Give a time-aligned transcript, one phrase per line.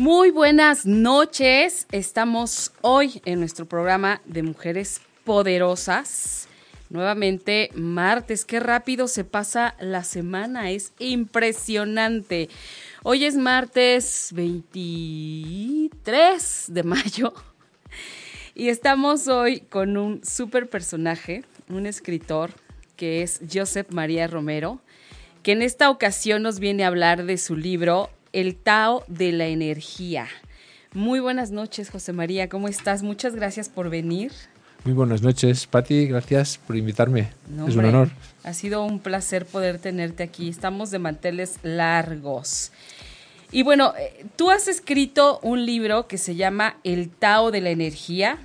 [0.00, 1.86] Muy buenas noches.
[1.92, 6.48] Estamos hoy en nuestro programa de Mujeres Poderosas.
[6.88, 12.48] Nuevamente, martes, qué rápido se pasa la semana, es impresionante.
[13.02, 17.34] Hoy es martes 23 de mayo
[18.54, 22.52] y estamos hoy con un super personaje, un escritor
[22.96, 24.80] que es Joseph María Romero,
[25.42, 29.46] que en esta ocasión nos viene a hablar de su libro El Tao de la
[29.46, 30.28] Energía.
[30.92, 33.02] Muy buenas noches, José María, ¿cómo estás?
[33.02, 34.32] Muchas gracias por venir.
[34.84, 36.06] Muy buenas noches, Patti.
[36.06, 37.32] Gracias por invitarme.
[37.68, 38.10] es un honor.
[38.44, 40.48] Ha sido un placer poder tenerte aquí.
[40.48, 42.72] Estamos de manteles largos.
[43.52, 47.70] Y bueno, eh, tú has escrito un libro que se llama El Tao de la
[47.70, 48.38] Energía,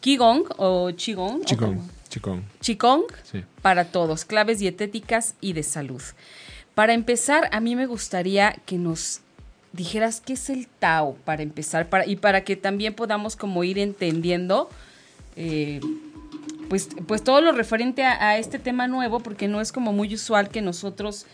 [0.00, 1.44] Qigong o Qigong.
[1.44, 1.78] Qigong.
[2.08, 2.42] Qigong.
[2.60, 3.04] Qigong
[3.62, 6.02] para todos, claves dietéticas y de salud.
[6.80, 9.20] Para empezar, a mí me gustaría que nos
[9.74, 13.78] dijeras qué es el Tao para empezar para, y para que también podamos como ir
[13.78, 14.70] entendiendo
[15.36, 15.80] eh,
[16.70, 20.48] pues, pues todo lo referente a, este tema nuevo, porque no es como muy usual
[20.48, 21.26] que nosotros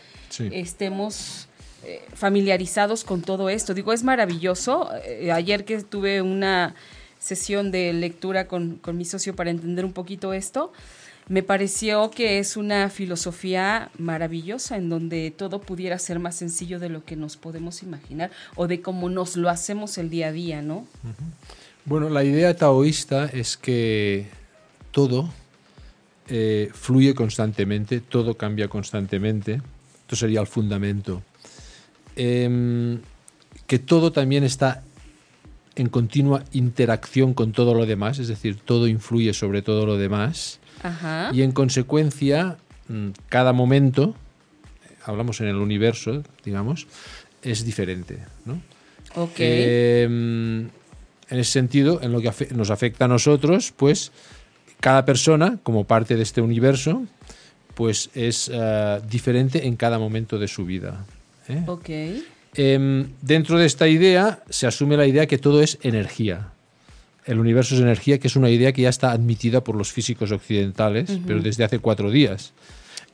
[0.51, 1.47] estemos
[1.85, 3.73] eh, familiarizados con todo esto.
[3.73, 4.89] Digo, es maravilloso.
[5.05, 6.75] Eh, ayer que tuve una
[7.19, 10.73] sesión de lectura con, con mi socio para entender un poquito esto,
[11.29, 16.89] me pareció que es una filosofía maravillosa en donde todo pudiera ser más sencillo de
[16.89, 20.61] lo que nos podemos imaginar o de cómo nos lo hacemos el día a día,
[20.61, 20.87] ¿no?
[21.85, 24.27] Bueno, la idea taoísta es que
[24.91, 25.29] todo
[26.29, 29.61] eh, fluye constantemente, todo cambia constantemente.
[30.01, 31.23] Esto sería el fundamento.
[32.15, 32.99] Em,
[33.67, 34.83] que todo también está
[35.75, 40.59] en continua interacción con todo lo demás, es decir, todo influye sobre todo lo demás.
[41.33, 42.57] Y en consecuencia,
[42.87, 44.15] mm, cada momento,
[45.05, 46.87] hablamos en el universo, digamos,
[47.41, 48.19] es diferente.
[48.45, 48.61] ¿no?
[49.37, 50.69] Em,
[51.29, 54.11] en ese sentido, en lo que nos afecta a nosotros, pues
[54.79, 57.03] cada persona, como parte de este universo,
[57.73, 61.05] pues es eh, diferente en cada momento de su vida.
[61.47, 61.63] ¿eh?
[62.55, 66.51] Em, dentro de esta idea se asume la idea que todo es energía.
[67.27, 70.31] El universo es energía, que es una idea que ya está admitida por los físicos
[70.31, 72.53] occidentales, pero desde hace cuatro días.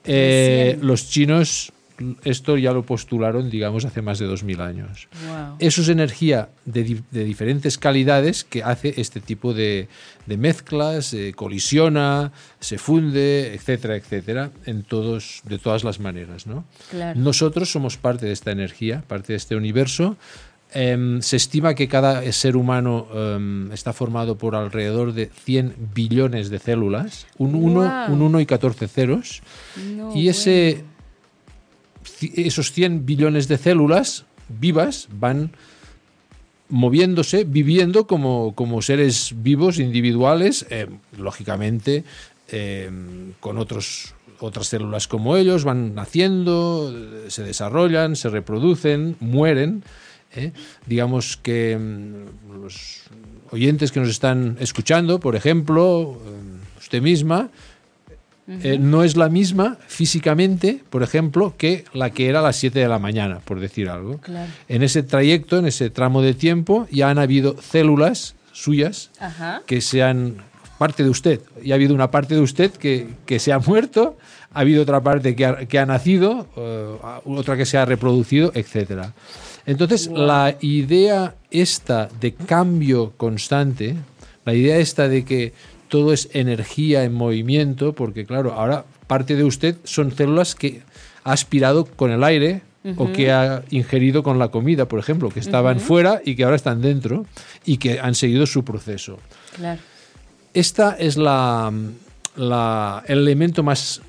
[0.04, 1.72] Eh, los chinos
[2.24, 5.08] esto ya lo postularon, digamos, hace más de 2.000 años.
[5.60, 9.88] Eso es energía de, diferentes calidades que hace este tipo de,
[10.26, 16.46] mezclas, colisiona, se funde, etcétera, etcétera, en todos, de todas las maneras.
[16.46, 16.64] ¿no?
[17.14, 20.16] Nosotros somos parte de esta energía, parte de este universo.
[20.76, 26.50] Em, se estima que cada ser humano em, está formado por alrededor de 100 billones
[26.50, 29.42] de células, un 1 un y 14 ceros.
[30.14, 30.84] y ese
[32.34, 35.52] esos 100 billones de células vivas van
[36.68, 42.04] moviéndose, viviendo como, seres vivos, individuales, eh, lógicamente
[43.40, 46.92] con otros, otras células como ellos, van naciendo,
[47.28, 49.82] se desarrollan, se reproducen, mueren.
[50.36, 50.52] Eh.
[50.86, 53.02] Digamos que mm, los
[53.50, 56.18] oyentes que nos están escuchando, por ejemplo,
[56.78, 57.50] usted misma,
[58.46, 62.78] eh, no es la misma físicamente, por ejemplo, que la que era a las 7
[62.78, 64.20] de la mañana, por decir algo.
[64.68, 69.10] En ese trayecto, en ese tramo de tiempo, ya han habido células suyas
[69.66, 70.36] que se han
[70.78, 71.40] parte de usted.
[71.62, 74.18] Y ha habido una parte de usted que, se ha muerto,
[74.52, 79.06] ha habido otra parte que ha, nacido, eh, otra que se ha reproducido, etc.
[79.66, 83.96] Entonces, la idea esta de cambio constante,
[84.44, 85.52] la idea esta de que
[85.88, 90.82] todo es energía en movimiento, porque claro, ahora parte de usted son células que
[91.22, 92.62] ha aspirado con el aire
[92.96, 96.56] o que ha ingerido con la comida, por ejemplo, que estaban fuera y que ahora
[96.56, 97.24] están dentro
[97.64, 99.18] y que han seguido su proceso.
[100.52, 101.72] Esta es la,
[102.36, 104.02] el elemento más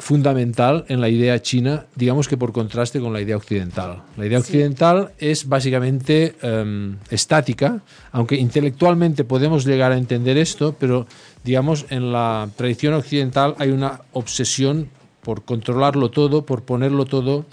[0.00, 4.02] fundamental en la idea china, digamos que por contraste con la idea occidental.
[4.16, 11.06] La idea occidental es básicamente em, estática, aunque intelectualmente podemos llegar a entender esto, pero
[11.44, 14.88] digamos en la tradición occidental hay una obsesión
[15.22, 17.44] por controlarlo todo, por ponerlo todo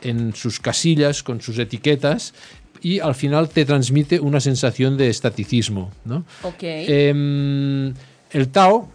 [0.00, 2.32] en sus casillas, con sus etiquetas,
[2.80, 5.90] y al final te transmite una sensación de estaticismo.
[6.04, 6.24] ¿no?
[6.88, 7.92] Em,
[8.30, 8.88] el Tao,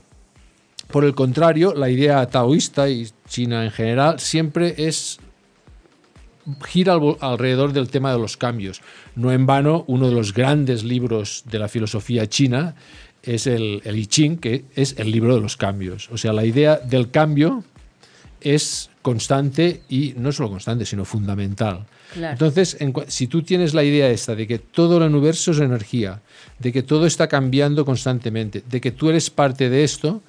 [0.93, 5.17] por el contrario, la idea taoísta y China en general siempre es
[6.63, 8.79] gira alrededor del tema de los cambios.
[9.15, 12.75] No en vano, uno de los grandes libros de la filosofía china
[13.23, 16.11] es el, el I Ching, que es el libro de los cambios.
[16.11, 17.63] O sea, la idea del cambio
[18.39, 21.87] es constante y no solo constante, sino fundamental.
[22.15, 26.21] Entonces, si tú tienes la idea esta de que todo el universo es energía,
[26.59, 30.21] de que todo está cambiando constantemente, de que tú eres parte de esto,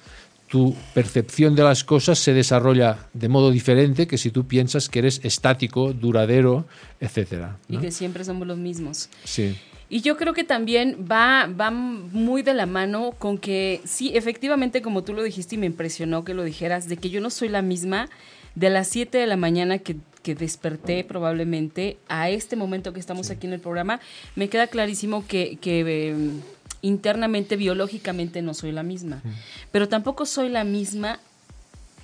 [0.47, 4.99] tu percepción de las cosas se desarrolla de modo diferente que si tú piensas que
[4.99, 6.65] eres estático, duradero,
[6.99, 7.57] etcétera.
[7.67, 9.09] Y que siempre somos los mismos.
[9.23, 9.55] Sí.
[9.89, 14.81] Y yo creo que también va, va muy de la mano con que, sí, efectivamente,
[14.81, 17.49] como tú lo dijiste y me impresionó que lo dijeras, de que yo no soy
[17.49, 18.09] la misma
[18.55, 23.45] de las 7 de la mañana que, desperté probablemente a este momento que estamos aquí
[23.45, 23.99] en el programa,
[24.35, 26.41] me queda clarísimo que, em,
[26.85, 29.21] internamente, biológicamente no soy la misma.
[29.71, 31.19] Pero tampoco soy la misma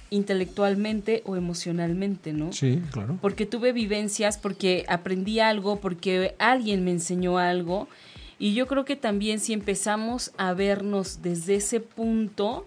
[0.10, 2.52] intelectualmente o emocionalmente, ¿no?
[2.52, 3.18] Sí, claro.
[3.22, 7.88] Porque tuve vivencias, porque aprendí algo, porque alguien me enseñó algo.
[8.40, 12.66] Y yo creo que también si empezamos a vernos desde ese punto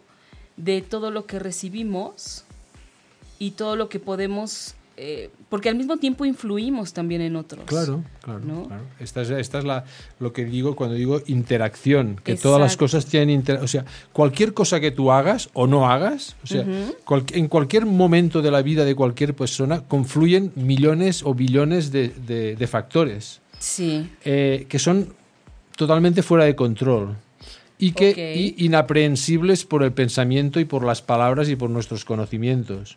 [0.56, 2.44] de todo lo que recibimos
[3.40, 7.64] y todo lo que podemos eh, porque al mismo tiempo influimos también en otros.
[7.66, 8.66] Claro, claro.
[8.98, 9.84] Esta es, esta es la,
[10.18, 13.64] lo que digo cuando digo interacción, que todas las cosas tienen interacción.
[13.64, 18.42] O sea, cualquier cosa que tú hagas o no hagas, o sea, en cualquier momento
[18.42, 23.40] de la vida de cualquier persona confluyen millones o billones de, de, factores.
[23.60, 24.10] Sí.
[24.24, 25.14] Eh, que son
[25.76, 27.14] totalmente fuera de control
[27.78, 32.96] y que inaprehensibles por el pensamiento y por las palabras y por nuestros conocimientos.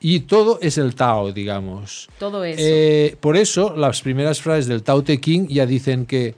[0.00, 2.08] Y todo es el Tao, digamos.
[2.18, 2.60] Todo eso.
[2.64, 6.34] Eh, por eso, las primeras frases del Tao Te Ching ya dicen que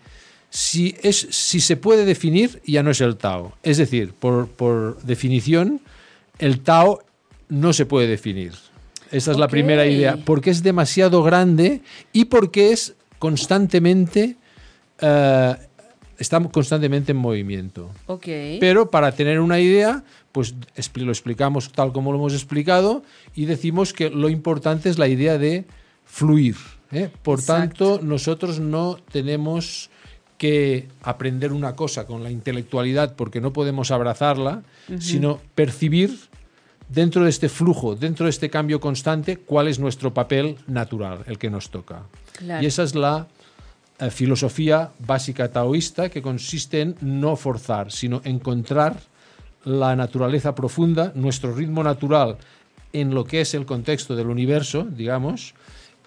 [0.50, 3.52] si, es, si se puede definir, ya no es el Tao.
[3.62, 5.80] Es decir, por, por definición,
[6.40, 7.02] el Tao
[7.48, 8.52] no se puede definir.
[9.12, 10.18] Esa es la primera idea.
[10.24, 11.82] Porque es demasiado grande
[12.12, 14.36] y porque es constantemente.
[15.00, 15.54] Uh,
[16.50, 17.90] constantemente en movimiento.
[18.06, 18.58] Okay.
[18.60, 20.54] Pero para tener una idea, pues
[20.94, 23.02] lo explicamos tal como lo hemos explicado
[23.34, 25.64] y decimos que lo importante es la idea de
[26.04, 26.56] fluir.
[26.90, 27.10] ¿eh?
[27.22, 29.90] Por tanto, nosotros no tenemos
[30.38, 34.62] que aprender una cosa con la intelectualidad porque no podemos abrazarla,
[34.98, 36.18] sino percibir
[36.88, 41.38] dentro de este flujo, dentro de este cambio constante, cuál es nuestro papel natural, el
[41.38, 42.02] que nos toca.
[42.60, 43.28] Y esa es la
[43.98, 48.96] eh, filosofía básica taoísta que consiste en no forzar, sino encontrar
[49.64, 52.36] la naturaleza profunda, nuestro ritmo natural
[52.92, 55.54] en lo que es el contexto del universo, digamos,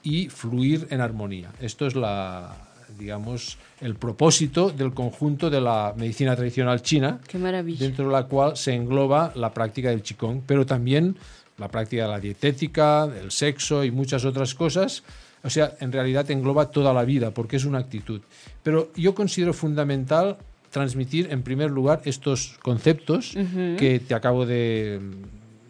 [0.03, 1.51] y fluir en armonía.
[1.59, 2.55] Esto es la,
[2.97, 8.73] digamos, el propósito del conjunto de la medicina tradicional china, dentro de la cual se
[8.73, 11.17] engloba la práctica del qigong, pero también
[11.57, 15.03] la práctica de la dietética, del sexo y muchas otras cosas.
[15.43, 18.21] O sea, en realidad engloba toda la vida porque es una actitud.
[18.63, 20.37] Pero yo considero fundamental
[20.75, 23.33] transmitir en primer lugar estos conceptos
[23.77, 24.99] que te acabo de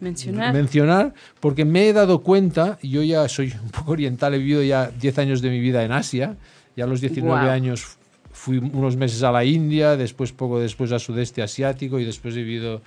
[0.00, 1.14] mencionar.
[1.38, 5.18] porque me he dado cuenta, yo ya soy un poco oriental, he vivido ya 10
[5.20, 6.34] años de mi vida en Asia,
[6.76, 7.98] ya a los 19 años
[8.32, 12.42] fui unos meses a la India, después poco después al sudeste asiático y después he
[12.42, 12.82] vivido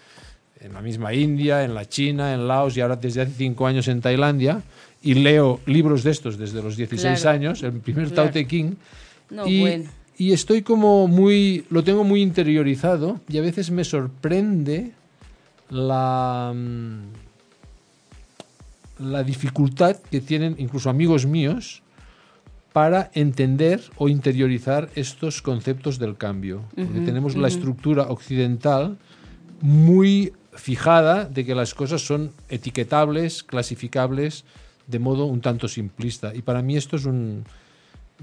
[0.59, 3.87] en la misma India, en la China, en Laos y ahora desde hace 5 años
[3.87, 4.61] en Tailandia
[5.01, 8.73] y leo libros de estos desde los 16 años, el primer Tao Te King.
[9.47, 9.85] y,
[10.19, 14.91] y estoy como muy, lo tengo muy interiorizado y a veces me sorprende
[15.69, 16.99] la, mm,
[18.99, 21.81] la dificultad que tienen incluso amigos míos
[22.73, 26.65] para entender o interiorizar estos conceptos del cambio.
[26.75, 28.97] Porque tenemos la estructura occidental
[29.61, 34.43] muy fijada de que las cosas son etiquetables, clasificables
[34.85, 36.35] de modo un tanto simplista.
[36.35, 37.45] Y para mí esto es un,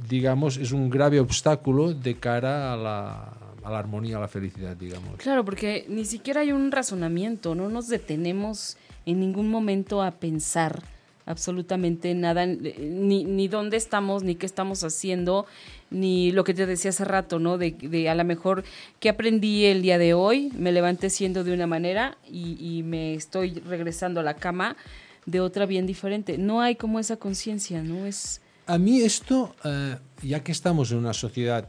[0.09, 4.77] digamos, es un grave obstáculo de cara a la, a la armonía, a la felicidad,
[4.77, 5.17] digamos.
[5.17, 8.77] Claro, porque ni siquiera hay un razonamiento, no nos detenemos
[9.07, 10.83] en ningún momento a pensar
[11.25, 15.47] absolutamente nada, ni, ni dónde estamos, ni qué estamos haciendo,
[15.91, 17.59] ni lo que te decía hace rato, ¿no?
[17.59, 18.63] De, de a lo mejor
[19.01, 23.15] qué aprendí el día de hoy, me levanté siendo de una manera y, y me
[23.15, 24.77] estoy regresando a la cama
[25.25, 26.39] de otra bien diferente.
[26.39, 28.07] No hay como esa conciencia, ¿no?
[28.07, 28.41] Es...
[28.67, 31.69] A mí esto, eh, ya que estamos en una sociedad,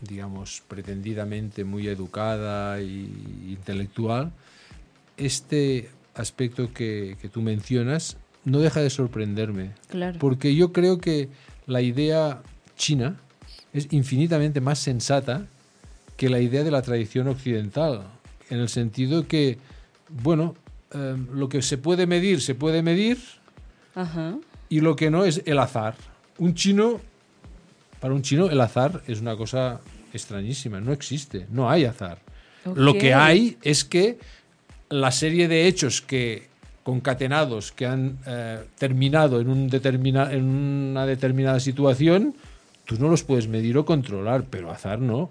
[0.00, 4.32] digamos, pretendidamente muy educada e intelectual,
[5.16, 9.72] este aspecto que, que, tú mencionas no deja de sorprenderme.
[9.88, 10.18] Claro.
[10.18, 11.28] Porque yo creo que
[11.66, 12.42] la idea
[12.76, 13.16] china
[13.72, 15.46] es infinitamente más sensata
[16.16, 18.02] que la idea de la tradición occidental,
[18.50, 19.58] en el sentido que,
[20.08, 20.54] bueno,
[20.92, 23.18] eh, lo que se puede medir, se puede medir,
[23.94, 24.36] Ajá.
[24.68, 25.94] y lo que no es el azar.
[26.42, 27.00] Un chino,
[28.00, 29.80] para un chino, el azar es una cosa
[30.12, 32.18] extrañísima, no existe, no hay azar.
[32.74, 34.18] Lo que hay es que
[34.88, 36.48] la serie de hechos que
[36.82, 42.34] concatenados que han eh, terminado en, un determina- en una determinada situación,
[42.86, 45.30] tú no los puedes medir o controlar, pero azar no.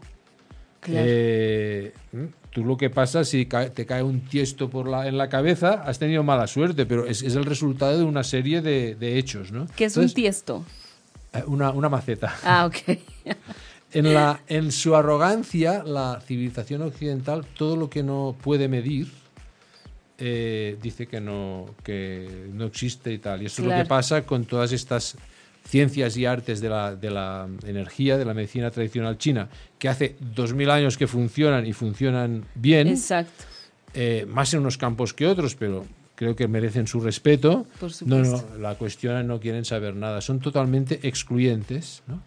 [0.80, 1.06] Claro.
[1.10, 1.94] Eh,
[2.52, 6.00] tú lo que pasa, si te cae un tiesto por la, en la cabeza, has
[6.00, 9.68] tenido mala suerte, pero es, es el resultado de una serie de, de hechos, ¿no?
[9.76, 10.66] ¿Qué es un tiesto?
[11.34, 12.36] Eh, una, una maceta.
[12.44, 12.98] Ah, ok.
[13.94, 19.12] En, la, en su arrogancia, la civilización occidental, todo lo que no puede medir,
[20.18, 23.42] eh, dice que no, que no existe y tal.
[23.42, 25.18] Y eso es lo que pasa con todas estas
[25.68, 30.16] ciencias y artes de la, de la energía, de la medicina tradicional china, que hace
[30.20, 33.44] 2000 años que funcionan y funcionan bien, Exacto.
[33.94, 35.86] eh, más en unos campos que otros, pero
[36.22, 37.66] creo que merecen su respeto.
[37.80, 38.50] Por no, supuesto.
[38.54, 42.04] no, la cuestión no quieren saber nada, son totalmente excluyentes.
[42.06, 42.22] ¿no?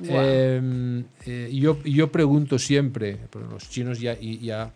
[0.00, 0.24] Guau.
[0.24, 4.72] Eh, eh, yo, yo pregunto siempre, pero los chinos ya, ya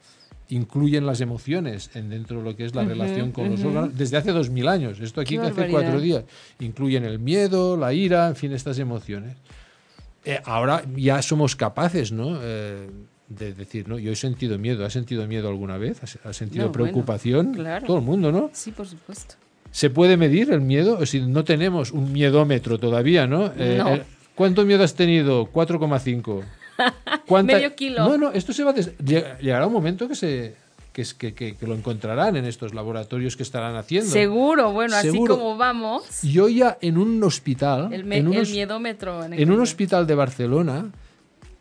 [0.48, 3.70] incluyen las emociones en dentro de lo que es la relación con los ujú.
[3.70, 5.00] órganos desde hace dos mil años.
[5.00, 6.22] Esto aquí que hace cuatro días.
[6.60, 9.38] Incluyen el miedo, la ira, en fin, estas emociones.
[10.24, 12.38] Eh, ahora ya somos capaces, ¿no?
[13.38, 13.98] De decir, ¿no?
[13.98, 14.84] Yo he sentido miedo.
[14.84, 16.02] ¿Has sentido miedo alguna vez?
[16.24, 17.54] ¿Has, sentido No, bueno, preocupación?
[17.54, 17.86] claro.
[17.86, 18.50] Todo el mundo, ¿no?
[18.52, 19.34] Sí, por supuesto.
[19.70, 20.94] ¿Se puede medir el miedo?
[20.94, 23.46] Es decir, no tenemos un miedómetro todavía, ¿no?
[23.56, 23.94] Eh, No.
[23.94, 24.02] eh,
[24.34, 25.46] ¿Cuánto miedo has tenido?
[25.52, 26.42] 4,5.
[27.26, 28.04] ¿Cuánta- Medio kilo.
[28.08, 28.72] No, no, esto se va...
[28.72, 30.54] des- lleg- Llegará un momento que se...
[30.92, 34.10] Que, que, que- lo encontrarán en estos laboratorios que estarán haciendo.
[34.10, 35.32] Seguro, bueno, Seguro.
[35.34, 36.20] así como vamos.
[36.22, 39.24] Yo ya en un hospital, El, me- en, el unos- miedómetro.
[39.24, 40.90] en un hospital de Barcelona,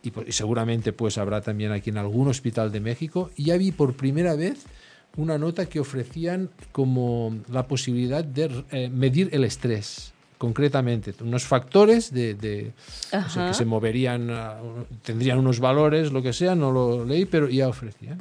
[0.02, 3.94] y, y seguramente pues habrá también aquí en algún hospital de México, ya vi por
[3.94, 4.64] primera vez
[5.16, 12.12] una nota que ofrecían como la posibilidad de eh, medir el estrés, concretamente, unos factores
[12.12, 12.72] de, de-
[13.26, 14.56] o sea, que se moverían, a-
[15.02, 18.18] tendrían unos valores, lo que sea, no lo leí, pero ya ofrecían.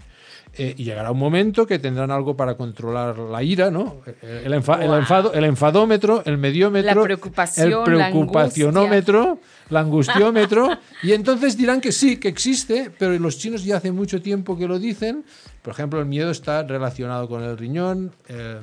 [0.58, 4.01] Eh, y llegará un momento que tendrán algo para controlar la ira, ¿no?
[4.22, 9.39] Eh, El, enfa- el enfado, el enfadómetro, el mediómetro, La preocupación, el la preocupacionómetro,
[9.70, 14.22] la angustiómetro, y entonces dirán que sí, que existe, pero los chinos ya hace mucho
[14.22, 15.24] tiempo que lo dicen.
[15.62, 18.60] Por ejemplo, el miedo está relacionado con el riñón, eh,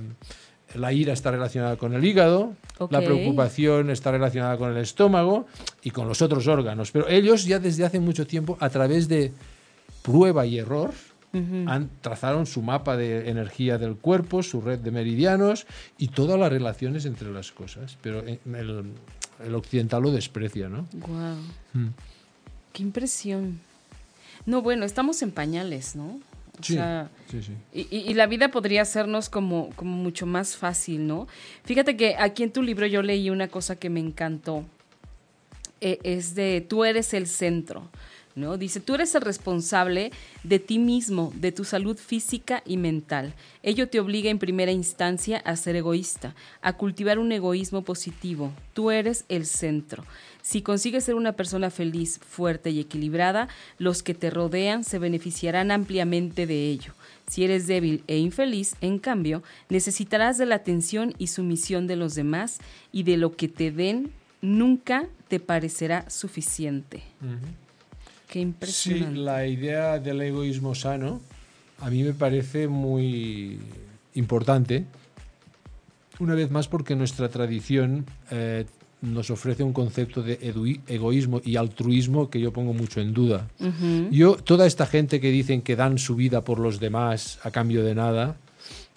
[0.75, 2.52] la ira está relacionada con el hígado,
[2.90, 3.04] la Ok.
[3.07, 5.47] preocupación está relacionada con el estómago
[5.83, 6.90] y con los otros órganos.
[6.90, 9.33] Pero ellos ya desde hace mucho tiempo, a través de
[10.02, 10.90] prueba y error,
[11.32, 15.66] han, trazaron su mapa de energía del cuerpo, su red de meridianos
[15.99, 17.99] y todas las relaciones entre las cosas.
[18.02, 18.92] Pero eh, el,
[19.44, 20.87] el occidental lo desprecia, ¿no?
[20.92, 21.37] Guau.
[21.75, 21.88] Mm.
[22.73, 23.61] Qué impresión.
[24.47, 26.06] No, bueno, estamos en pañales, ¿no?
[26.61, 27.52] O Sí, sea, sí, sí.
[27.73, 31.28] y, y- y la vida podría hacernos como, como mucho más fácil, ¿no?
[31.64, 34.64] Fíjate que aquí en tu libro yo leí una cosa que me encantó.
[35.80, 37.88] Eh, es de tú eres el centro,
[38.59, 40.12] Dice, tú eres el responsable
[40.45, 43.35] de ti mismo, de tu salud física y mental.
[43.62, 48.52] Ello te obliga en primera instancia a ser egoísta, a cultivar un egoísmo positivo.
[48.75, 50.04] Tú eres el centro.
[50.42, 55.71] Si consigues ser una persona feliz, fuerte y equilibrada, los que te rodean se beneficiarán
[55.71, 56.95] ampliamente de ello.
[57.26, 62.14] Si eres débil e infeliz, en cambio, necesitarás de la atención y sumisión de los
[62.14, 62.59] demás
[62.92, 67.02] y de lo que te den nunca te parecerá suficiente.
[68.28, 71.20] Qué Sí, la idea del egoísmo sano
[71.80, 73.58] a mí me parece muy
[74.14, 74.85] importante.
[76.18, 78.66] Una vez más porque nuestra tradición eh,
[79.00, 80.38] nos ofrece un concepto de
[80.88, 83.49] egoísmo y altruismo que yo pongo mucho en duda.
[84.11, 87.85] Yo, toda esta gente que dicen que dan su vida por los demás a cambio
[87.85, 88.37] de nada,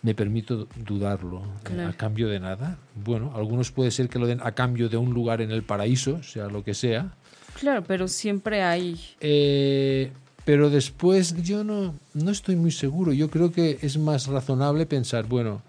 [0.01, 1.43] me permito dudarlo.
[1.61, 1.89] Claro.
[1.89, 2.79] ¿A cambio de nada?
[2.95, 6.23] Bueno, algunos puede ser que lo den a cambio de un lugar en el paraíso,
[6.23, 7.13] sea lo que sea.
[7.59, 8.99] Claro, pero siempre hay...
[9.19, 10.11] Eh,
[10.45, 13.13] pero después yo no, no estoy muy seguro.
[13.13, 15.61] Yo creo que es más razonable pensar, bueno,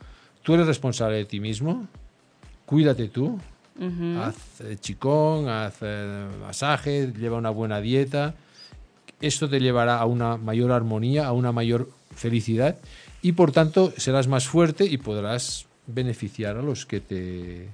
[0.42, 1.86] tú eres responsable de ti mismo,
[2.64, 3.38] cuídate tú,
[4.18, 8.34] haz eh, chicón, haz eh, masaje, lleva una buena dieta.
[9.20, 12.76] Esto te llevará a una mayor armonía, a una mayor felicidad
[13.22, 17.68] y por tanto serás más fuerte y podrás beneficiar a los que te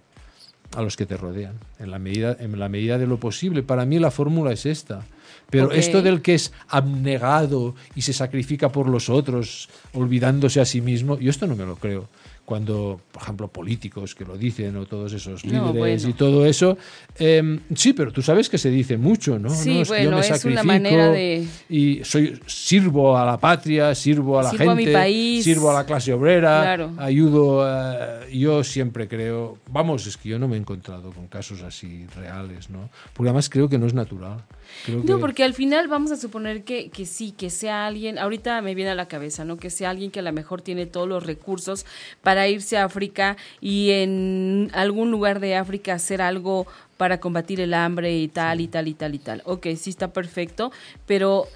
[0.76, 3.62] a los que te rodean en la medida en la medida de lo posible.
[3.62, 5.04] Para mí la fórmula es esta
[5.50, 10.80] pero esto del que es abnegado y se sacrifica por los otros olvidándose a sí
[10.80, 12.08] mismo yo esto no me lo creo
[12.48, 16.08] cuando por ejemplo políticos que lo dicen o todos esos No, líderes bueno.
[16.08, 16.78] y todo eso
[17.18, 20.10] em, sí pero tú sabes que se dice mucho no Sí, No, que yo bueno,
[20.16, 24.50] me es una sacrifico manera de- y soy sirvo a la patria sirvo a la
[24.50, 25.44] Sirvo a mi gente país.
[25.44, 26.92] sirvo a la clase obrera Claro.
[26.96, 31.60] ayudo a- yo siempre creo vamos es que yo no me he encontrado con casos
[31.60, 34.38] así reales no porque además creo que no es natural
[34.84, 38.18] Creo No, que- porque al final vamos a suponer que, que sí, que sea alguien,
[38.18, 39.56] ahorita me viene a la cabeza, ¿no?
[39.56, 41.86] Que sea alguien que a lo mejor tiene todos los recursos
[42.22, 47.74] para irse a África y en algún lugar de África hacer algo para combatir el
[47.74, 49.42] hambre y tal y tal y tal y tal.
[49.44, 50.72] Ok, sí está perfecto,
[51.06, 51.46] pero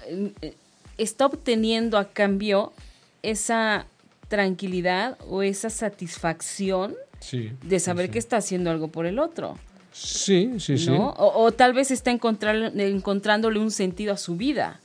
[0.41, 0.53] eh,
[0.97, 2.71] está obteniendo a cambio
[3.23, 3.85] esa
[4.27, 9.57] tranquilidad o esa satisfacción sí de saber sí, que está haciendo algo por el otro.
[9.93, 10.89] Sí sí sí.
[10.91, 14.79] O, o tal vez está encontrándole un sentido a su vida.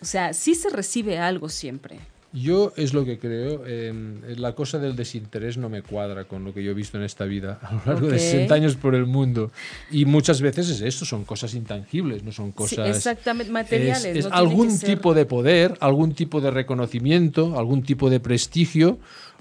[0.00, 1.98] O sea, sí se recibe algo siempre.
[2.34, 3.62] Yo es lo que creo.
[3.66, 3.92] eh,
[4.38, 7.24] la cosa del desinterés no me cuadra con lo que yo he visto en esta
[7.26, 8.20] vida a lo largo de Ok.
[8.20, 9.50] 60 años por el mundo.
[9.90, 12.96] Y muchas veces es eso, son cosas intangibles, no son Sí, cosas.
[12.96, 14.04] exactamente, materiales.
[14.06, 18.08] Es, es no tiene algún ser- tipo de poder, algún tipo de reconocimiento, algún tipo
[18.08, 18.98] de prestigio.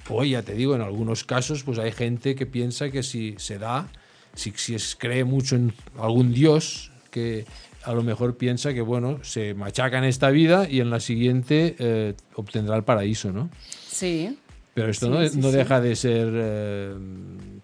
[0.10, 3.58] O ya te digo, en algunos casos, pues hay gente que piensa que si se
[3.58, 3.88] da,
[4.34, 7.46] si, si es, cree mucho en algún dios, que
[7.84, 11.76] a lo mejor piensa que bueno, se machaca en esta vida y en la siguiente
[11.80, 13.50] eh, obtendrá el paraíso, ¿no?
[13.88, 14.38] Sí,
[14.74, 15.58] Pero esto Sí, no, sí, no sí.
[15.58, 16.94] deja de ser eh,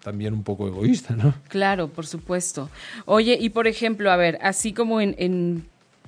[0.02, 1.34] también un poco egoísta, ¿no?
[1.48, 2.68] claro, por supuesto.
[3.06, 5.64] Oye, y por ejemplo, a ver, así como en, en-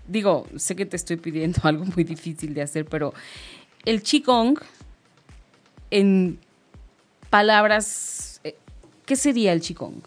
[0.08, 3.14] digo, sé que te estoy pidiendo algo muy difícil de hacer, pero
[3.84, 4.58] el Qigong,
[5.90, 6.38] en
[7.30, 8.56] palabras, eh,
[9.06, 10.02] ¿qué sería el Qigong?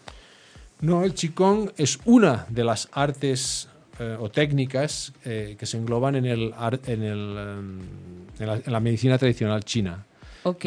[0.80, 6.16] No, el Qigong es una de las artes eh, o técnicas eh, que se engloban
[6.16, 6.52] en, el,
[6.86, 7.78] en, el, em,
[8.38, 10.04] en, la, en la medicina tradicional china.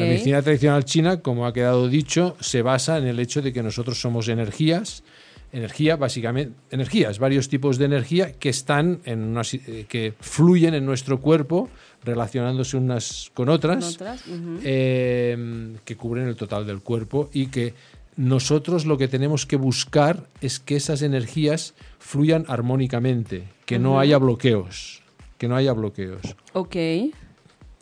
[0.02, 3.62] La medicina tradicional china, como ha quedado dicho, se basa en el hecho de que
[3.62, 5.04] nosotros somos energías,
[5.52, 10.74] energía básicamente, energías, varios tipos de energía que están en una si- eh, que fluyen
[10.74, 11.68] en nuestro cuerpo
[12.04, 13.84] relacionándose unas con otras.
[13.84, 14.58] Con otras, ujú.
[14.64, 17.72] eh, que cubren el total del cuerpo y que
[18.18, 24.18] nosotros lo que tenemos que buscar es que esas energías fluyan armónicamente, que no haya
[24.18, 25.02] bloqueos,
[25.38, 26.34] que no haya bloqueos.
[26.52, 26.74] Ok.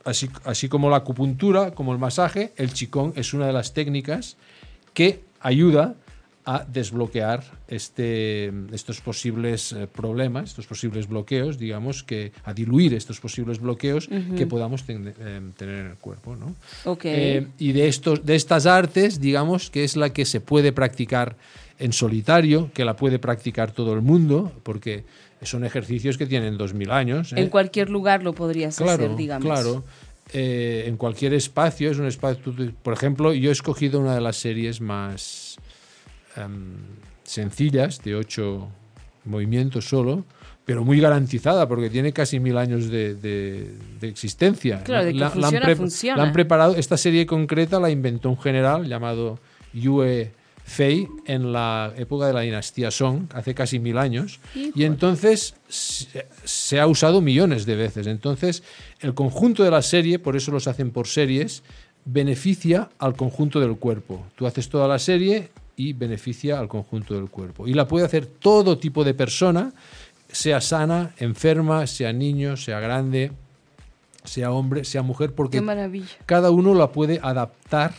[0.05, 4.37] Así, así como la acupuntura, como el masaje, el chicón es una de las técnicas
[4.92, 5.94] que ayuda
[6.49, 13.19] a desbloquear este, estos posibles eh, problemas, estos posibles bloqueos, digamos, que a diluir estos
[13.21, 16.55] posibles bloqueos que podamos ten- eh, tener en el cuerpo, ¿no?
[16.85, 17.05] Ok.
[17.05, 21.37] Eh, y de, estos, de estas artes, digamos, que es la que se puede practicar
[21.81, 25.05] en solitario, que la puede practicar todo el mundo, porque
[25.43, 27.33] son ejercicios que tienen 2.000 años.
[27.33, 27.41] ¿eh?
[27.41, 29.45] en cualquier lugar lo podrías claro, hacer, digamos.
[29.45, 29.85] Claro,
[30.33, 34.37] Eh, en cualquier espacio, es un espacio, por ejemplo, yo he escogido una de las
[34.37, 35.57] series más
[36.37, 36.75] em,
[37.25, 38.68] sencillas, de ocho
[39.25, 40.25] movimientos solo,
[40.64, 44.83] pero muy garantizada, porque tiene casi mil años de, de- de existencia.
[44.83, 46.16] Claro, de que han funciona, funciona.
[46.16, 49.38] la han preparado, esta serie concreta la inventó un general llamado
[49.72, 50.33] Yue
[50.64, 54.40] Fei en la época de la dinastía Song, hace casi mil años.
[54.75, 58.09] Y entonces se, se ha usado millones de veces.
[58.09, 58.64] Entonces,
[59.01, 61.62] el conjunto de la serie, por eso los hacen por series,
[62.05, 64.25] beneficia al conjunto del cuerpo.
[64.37, 67.69] Tú haces toda la serie y beneficia al conjunto del cuerpo.
[67.69, 69.73] Y la puede hacer todo tipo de persona,
[70.29, 73.33] sea sana, enferma, sea niño, sea grande,
[74.25, 75.62] sea hombre, sea mujer, porque
[76.25, 77.95] cada uno la puede adaptar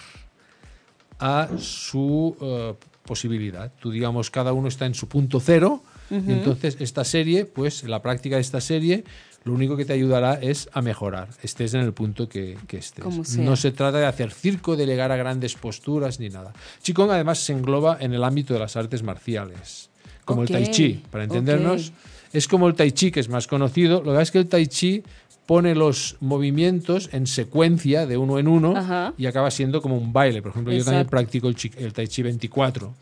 [1.19, 2.73] a su eh,
[3.05, 3.71] posibilidad.
[3.79, 8.01] Tú digamos, cada uno está en su punto cero y entonces esta serie, pues la
[8.01, 9.03] práctica de esta serie,
[9.47, 13.37] lo único que te ayudará es a mejorar, estés en el punto que, que estés.
[13.37, 16.53] No se trata de hacer circo, de llegar a grandes posturas ni nada.
[16.83, 19.89] Qigong además se engloba en el ámbito de las artes marciales,
[20.25, 21.91] como el tai chi, para entendernos.
[22.33, 23.99] Es como el tai chi, que es más conocido.
[23.99, 25.01] Lo que pasa es que el tai chi
[25.45, 29.13] pone los movimientos en secuencia de uno en uno Ajá.
[29.17, 30.41] y acaba siendo como un baile.
[30.41, 32.93] Por ejemplo, yo también practico el, chi- el tai chi 24.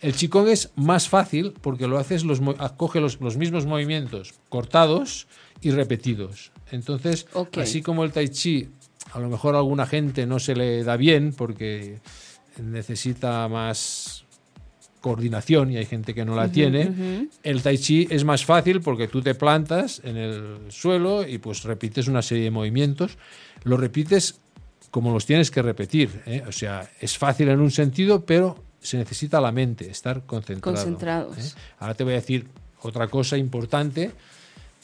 [0.00, 2.40] El Qigong es más fácil porque lo haces, los,
[2.76, 5.26] coge los, los mismos movimientos cortados
[5.60, 6.52] y repetidos.
[6.70, 8.68] Entonces, así como el tai chi,
[9.12, 11.98] a lo mejor a alguna gente no se le da bien porque
[12.62, 14.24] necesita más
[15.00, 17.28] coordinación y hay gente que no la tiene.
[17.42, 21.62] El tai chi es más fácil porque tú te plantas en el suelo y pues
[21.62, 23.16] repites una serie de movimientos.
[23.64, 24.40] Lo repites
[24.90, 26.22] como los tienes que repetir.
[26.26, 26.42] ¿eh?
[26.46, 30.76] O sea, es fácil en un sentido, pero se necesita la mente, estar concentrado.
[30.76, 31.38] Concentrados.
[31.38, 31.58] ¿eh?
[31.78, 32.46] Ahora te voy a decir
[32.82, 34.12] otra cosa importante.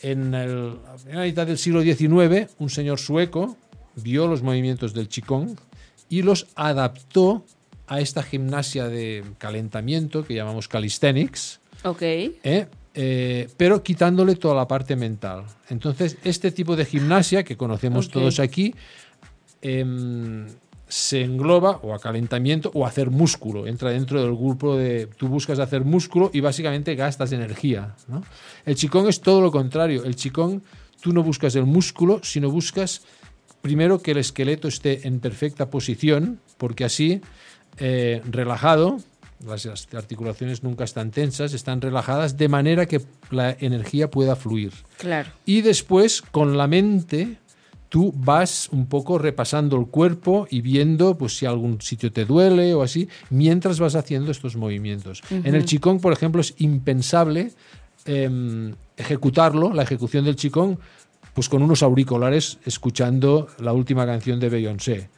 [0.03, 3.57] En el- la primera mitad del siglo XIX, un señor sueco
[3.97, 5.57] vio los movimientos del Qigong
[6.09, 7.45] y los adaptó
[7.87, 12.03] a esta gimnasia de calentamiento que llamamos calisthenics, Ok.
[12.03, 12.67] ¿eh?
[12.97, 15.45] Eh, pero quitándole toda la parte mental.
[15.69, 18.75] Entonces, este tipo de gimnasia que conocemos todos aquí
[19.63, 20.47] em,
[20.89, 23.67] se engloba o a calentamiento o a hacer músculo.
[23.67, 27.95] Entra dentro del grupo de tú buscas hacer músculo y básicamente gastas energía.
[28.09, 28.23] ¿no?
[28.65, 30.05] El chicón es todo lo contrario.
[30.05, 30.63] El chicón
[31.01, 33.03] tú no buscas el músculo, sino buscas
[33.61, 37.23] primero que el esqueleto esté en perfecta posición, porque así,
[37.79, 38.99] eh, relajado,
[39.47, 44.73] las las articulaciones nunca están tensas, están relajadas, de manera que la energía pueda fluir.
[44.99, 45.31] Claro.
[45.45, 47.39] Y después, con la mente,
[47.95, 52.75] tú vas un poco repasando el cuerpo y viendo pues, si algún sitio te duele
[52.75, 55.23] o así, mientras vas haciendo estos movimientos.
[55.31, 57.53] En el Qigong, por ejemplo, es impensable
[58.05, 60.77] em, ejecutarlo, la ejecución del Qigong,
[61.35, 65.09] pues con unos auriculares escuchando la última canción de Beyoncé.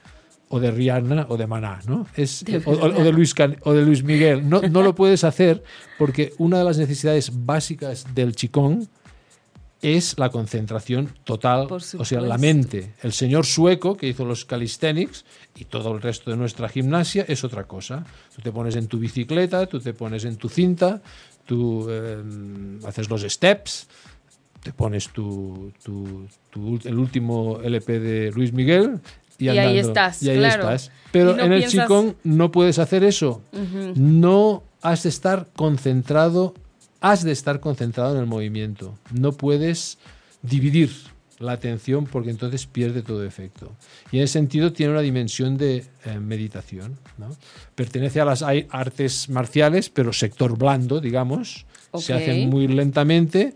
[0.51, 2.07] O de Rihanna o de Maná, ¿no?
[2.15, 4.47] Es, o, o- o de Luis Can- o de Luis Miguel.
[4.49, 5.65] No, no lo puedes hacer
[5.99, 8.87] porque una de las necesidades básicas del Qigong
[9.94, 12.94] es la concentración total, o sea, la mente.
[13.03, 15.25] El señor sueco que hizo los calisthenics
[15.57, 18.05] y todo el resto de nuestra gimnasia es otra cosa.
[18.35, 21.01] Tú te pones en tu bicicleta, tú te pones en tu cinta,
[21.46, 22.22] tú eh,
[22.87, 23.87] haces los steps,
[24.62, 28.99] te pones tu, tu- tu- el último LP de Luis Miguel
[29.38, 30.62] y, Y ahí estás, Y ahí claro.
[30.64, 30.90] estás.
[31.12, 33.42] Pero no en el Qigong no puedes hacer eso.
[33.94, 36.55] No has de estar concentrado,
[37.11, 38.99] has de estar concentrado en el movimiento.
[39.12, 39.99] No puedes
[40.42, 40.90] dividir
[41.38, 43.73] la atención porque entonces pierde todo efecto.
[44.11, 46.97] Y en ese sentido tiene una dimensión de eh, meditación.
[47.19, 47.37] ¿no?
[47.75, 51.66] Pertenece a las artes marciales, pero sector blando, digamos.
[51.99, 52.21] Se Ok.
[52.21, 53.53] hacen muy lentamente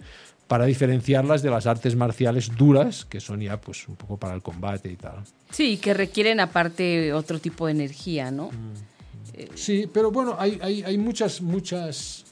[0.47, 4.43] para diferenciarlas de las artes marciales duras, que son ya pues un poco para el
[4.43, 5.23] combate y tal.
[5.51, 8.51] Sí, que requieren aparte otro tipo de energía, ¿no?
[9.55, 12.25] Sí, pero bueno, hay, hay, hay muchas, muchas,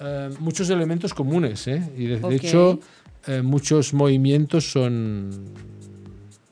[0.00, 1.82] eh, muchos elementos comunes, ¿eh?
[1.96, 2.80] Y de, hecho,
[3.26, 5.30] eh, muchos movimientos son,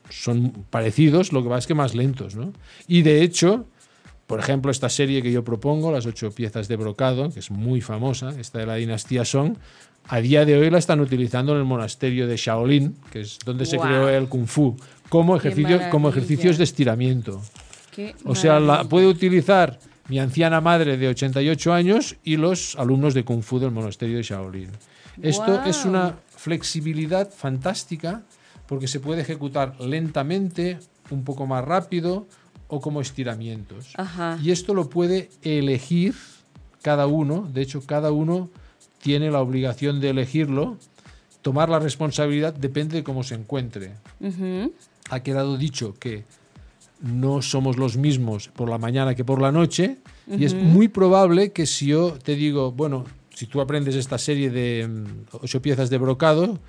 [0.09, 2.53] son parecidos, lo que pasa es que más lentos, ¿no?
[2.87, 3.65] Y de hecho,
[4.27, 7.81] por ejemplo, esta serie que yo propongo, las ocho piezas de brocado, que es muy
[7.81, 9.55] famosa, esta de la dinastía Song,
[10.07, 13.65] a día de hoy la están utilizando en el monasterio de Shaolin, que es donde
[13.65, 14.75] se creó el Kung Fu,
[15.09, 17.41] como, ejercicio, como ejercicios de estiramiento.
[17.91, 23.13] Qué O sea, la puede utilizar mi anciana madre de 88 años y los alumnos
[23.13, 24.69] de Kung Fu del monasterio de Shaolin.
[25.21, 28.23] Esto es una flexibilidad fantástica
[28.67, 32.27] porque se puede ejecutar lentamente, un poco más rápido
[32.67, 33.93] o como estiramientos.
[33.97, 34.37] Ajá.
[34.41, 36.15] Y esto lo puede elegir
[36.81, 37.47] cada uno.
[37.53, 38.49] De hecho, cada uno
[39.01, 40.77] tiene la obligación de elegirlo.
[41.41, 43.93] Tomar la responsabilidad depende de cómo se encuentre
[45.09, 46.23] ha quedado dicho que
[47.01, 51.51] no somos los mismos por la mañana que por la noche y es muy probable
[51.51, 55.89] que si yo te digo, bueno, si tú aprendes esta serie de mm, ocho piezas
[55.89, 56.59] de brocado,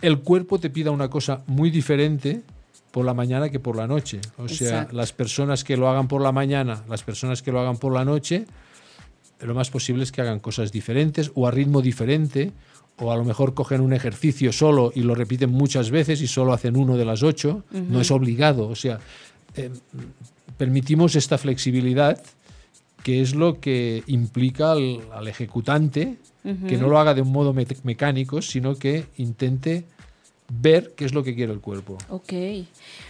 [0.00, 2.42] el cuerpo te pida una cosa muy diferente
[2.90, 4.20] por la mañana que por la noche.
[4.38, 4.96] O sea, Exacto.
[4.96, 8.04] las personas que lo hagan por la mañana, las personas que lo hagan por la
[8.04, 8.46] noche,
[9.40, 12.52] lo más posible es que hagan cosas diferentes o a ritmo diferente,
[13.00, 16.52] o a lo mejor cogen un ejercicio solo y lo repiten muchas veces y solo
[16.52, 17.62] hacen uno de las ocho.
[17.72, 18.68] No es obligado.
[18.68, 18.98] O sea,
[19.56, 19.70] eh,
[20.56, 22.20] permitimos esta flexibilidad
[23.02, 26.16] que es lo que implica al, al ejecutante
[26.66, 29.84] que no lo haga de un modo me- mecánico, sino que intente
[30.50, 31.98] ver qué es lo que quiere el cuerpo.
[32.08, 32.32] Ok.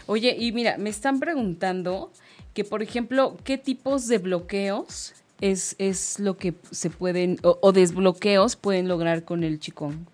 [0.07, 2.11] Oye, y mira, me están preguntando
[2.53, 7.72] que, por ejemplo, ¿qué tipos de bloqueos es, es lo que se pueden, o, o
[7.72, 10.07] desbloqueos pueden lograr con el chicón?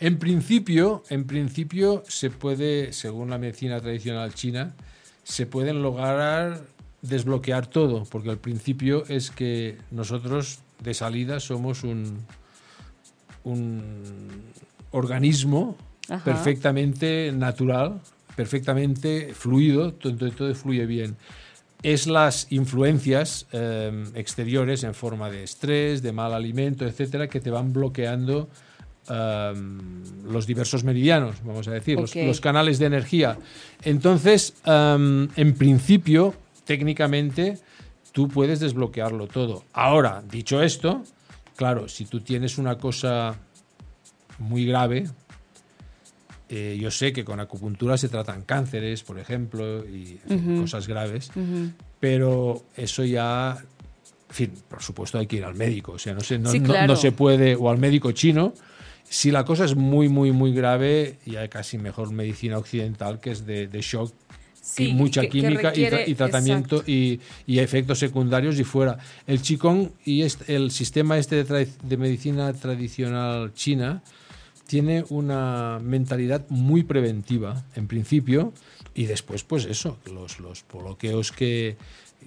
[0.00, 4.74] En principio, en principio se puede, según la medicina tradicional china,
[5.24, 6.62] se pueden lograr
[7.02, 12.24] desbloquear todo, porque al principio es que nosotros de salida somos un,
[13.44, 14.42] un
[14.90, 15.76] organismo
[16.08, 16.24] Ajá.
[16.24, 18.00] perfectamente natural,
[18.36, 21.16] perfectamente fluido, todo, todo fluye bien.
[21.82, 27.50] Es las influencias eh, exteriores en forma de estrés, de mal alimento, etcétera, que te
[27.50, 28.48] van bloqueando
[29.08, 29.78] um,
[30.30, 33.38] los diversos meridianos, vamos a decir, los- canales de energía.
[33.84, 37.58] Entonces, um, en principio, técnicamente,
[38.12, 39.62] tú puedes desbloquearlo todo.
[39.72, 41.04] Ahora, dicho esto,
[41.56, 43.36] claro, si tú tienes una cosa
[44.40, 45.04] muy grave,
[46.50, 50.88] Eh, yo sé que con acupuntura se tratan cánceres, por ejemplo, y en fin, cosas
[50.88, 51.30] graves,
[52.00, 53.58] pero eso ya,
[54.30, 56.60] en fin, por supuesto hay que ir al médico, o sea, no se, no, Sí,
[56.60, 56.86] no- claro.
[56.86, 58.54] no se puede, o al médico chino.
[59.10, 63.30] Si la cosa es muy, muy, muy grave, ya hay casi mejor medicina occidental, que
[63.30, 64.12] es de, de shock
[64.60, 66.90] Sí, y mucha que- que química y tra- requiere- y, tratamiento exacto.
[66.92, 68.98] y, y efectos secundarios y fuera.
[69.26, 74.02] El Qigong y este- el sistema este de, de medicina tradicional china
[74.68, 78.52] tiene una mentalidad muy preventiva, en principio,
[78.94, 81.78] y después, pues eso, los, los bloqueos que,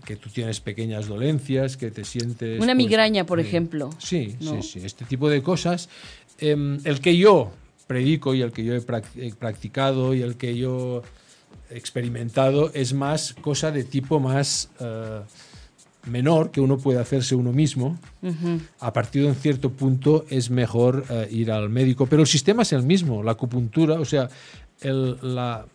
[0.05, 2.57] que tú tienes pequeñas dolencias, que te sientes...
[2.57, 3.47] Una pues, migraña, por bien.
[3.47, 3.91] ejemplo.
[3.99, 4.59] Sí, ¿no?
[4.63, 5.87] sí, sí, este tipo de cosas.
[6.39, 7.51] Em, el que yo
[7.85, 8.81] predico y el que yo he
[9.17, 11.03] he practicado y el que yo
[11.69, 15.21] he experimentado es más cosa de tipo más eh,
[16.05, 17.99] menor que uno puede hacerse uno mismo.
[18.79, 22.63] A partir de un cierto punto es mejor eh, ir al médico, pero el sistema
[22.63, 24.29] es el mismo, la acupuntura, o sea,
[24.81, 25.65] el- la,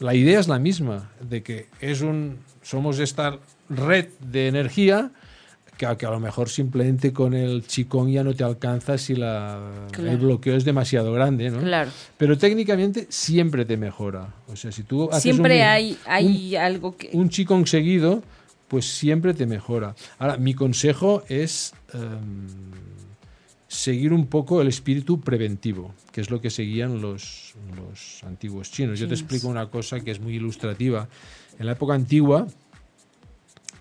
[0.00, 5.10] la idea es la misma, de que es un, somos esta red de energía
[5.78, 9.14] que, a- que a lo mejor simplemente con el chicón ya no te alcanza si
[9.14, 9.60] la,
[9.92, 10.10] Claro.
[10.10, 11.60] el bloqueo es demasiado grande, ¿no?
[11.60, 11.90] Claro.
[12.18, 14.34] Pero técnicamente siempre te mejora.
[14.48, 17.10] O sea, si tú haces Siempre un- hay, hay algo que...
[17.12, 18.22] un chicón seguido,
[18.70, 19.96] pues siempre te mejora.
[20.20, 22.46] Ahora, mi consejo es em,
[23.66, 29.00] seguir un poco el espíritu preventivo, que es lo que seguían los, los antiguos chinos.
[29.00, 31.08] Yo te explico una cosa que es muy ilustrativa.
[31.58, 32.46] En la época antigua,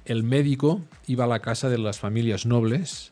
[0.05, 3.11] el médico iba a la casa de las familias nobles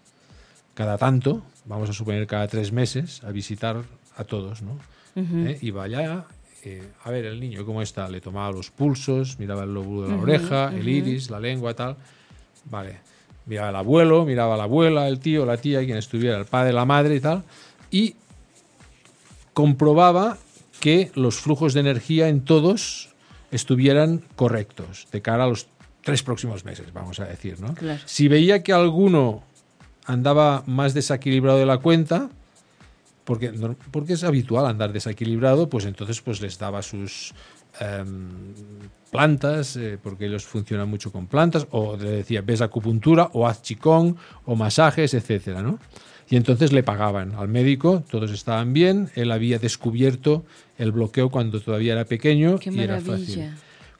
[0.74, 3.84] cada tanto, vamos a suponer cada tres meses, a visitar
[4.16, 4.80] a todos, ¿no?
[5.16, 5.60] ¿Eh?
[5.62, 6.26] Iba allá,
[6.63, 10.15] eh, a ver el niño cómo está, le tomaba los pulsos, miraba el lóbulo de
[10.15, 11.96] la oreja, el iris, la lengua, tal.
[12.65, 13.00] Vale,
[13.46, 16.74] miraba al abuelo, miraba a la abuela, el tío, la tía, quien estuviera, el padre,
[16.74, 17.43] la madre y tal,
[17.91, 18.15] y
[19.54, 20.38] comprobaba
[20.80, 23.10] que los flujos de energía en todos
[23.52, 25.67] estuvieran correctos de cara a los
[26.04, 27.74] tres próximos meses, vamos a decir, ¿no?
[27.74, 28.00] Claro.
[28.06, 29.43] Si veía que alguno
[30.06, 32.30] andaba más desequilibrado de la cuenta,
[33.28, 33.52] porque,
[33.92, 37.34] porque es habitual andar desequilibrado, pues entonces pues les daba sus
[37.82, 38.40] em,
[39.12, 43.62] plantas, eh, porque ellos funcionan mucho con plantas, o le decía, ves acupuntura, o haz
[43.62, 45.78] chicón, o masajes, etcétera, ¿no?
[46.30, 50.46] Y entonces le pagaban al médico, todos estaban bien, él había descubierto
[50.78, 53.52] el bloqueo cuando todavía era pequeño Qué y era fácil.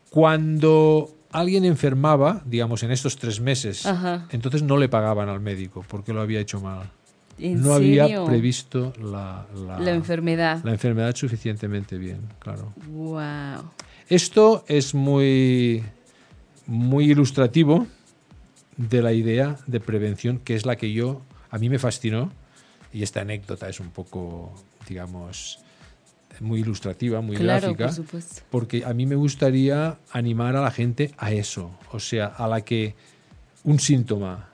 [0.10, 4.26] Cuando alguien enfermaba, digamos en estos tres meses, Ajá.
[4.32, 6.90] entonces no le pagaban al médico porque lo había hecho mal.
[7.40, 10.64] ¿En no había previsto la, la- La enfermedad.
[10.64, 12.74] la enfermedad suficientemente bien, claro.
[12.88, 13.70] Wow.
[14.10, 15.84] Esto es muy,
[16.66, 17.88] muy ilustrativo
[18.78, 21.22] de la idea de prevención, que es la que yo,
[21.52, 22.32] a mí me fascinó,
[22.94, 24.54] y esta anécdota es un poco,
[24.88, 25.60] digamos,
[26.40, 31.12] muy ilustrativa, muy Claro, gráfica por porque a mí me gustaría animar a la gente
[31.18, 32.96] a eso, o sea, a la que
[33.64, 34.50] un síntoma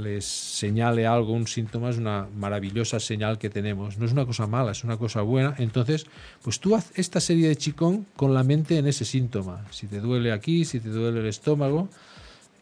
[0.00, 4.46] les señale algo, un síntoma es una maravillosa señal que tenemos, no es una cosa
[4.46, 6.06] mala, es una cosa buena, entonces,
[6.42, 10.00] pues tú haz esta serie de chicón con la mente en ese síntoma, si te
[10.00, 11.88] duele aquí, si te duele el estómago,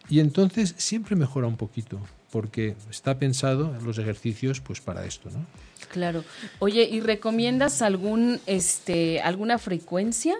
[0.08, 5.30] y entonces siempre mejora un poquito, porque está pensado en los ejercicios pues para esto,
[5.30, 5.46] ¿no?
[5.90, 6.24] Claro.
[6.60, 10.36] Oye, ¿y recomiendas algún, este, alguna frecuencia?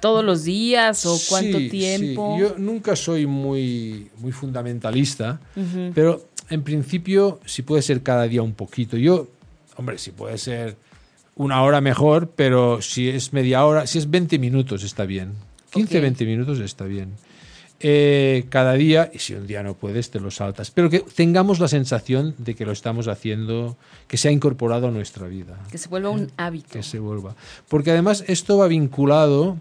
[0.00, 1.70] ¿Todos los días o cuánto Sí, sí.
[1.70, 2.36] tiempo?
[2.38, 5.40] Yo nunca soy muy, muy fundamentalista,
[5.94, 8.96] pero en principio si puede ser cada día un poquito.
[8.96, 9.26] Yo,
[9.76, 10.76] hombre, si puede ser
[11.34, 15.32] una hora mejor, pero si es media hora, si es 20 minutos está bien.
[15.70, 16.02] 15, Ok.
[16.02, 17.12] 20 minutos está bien.
[17.80, 20.72] Eh, cada día, y si un día no puedes, te lo saltas.
[20.72, 23.76] Pero que tengamos la sensación de que lo estamos haciendo,
[24.08, 26.68] que se ha incorporado a nuestra vida Que se vuelva un hábito.
[26.72, 27.36] que se vuelva.
[27.68, 29.58] Porque además esto va vinculado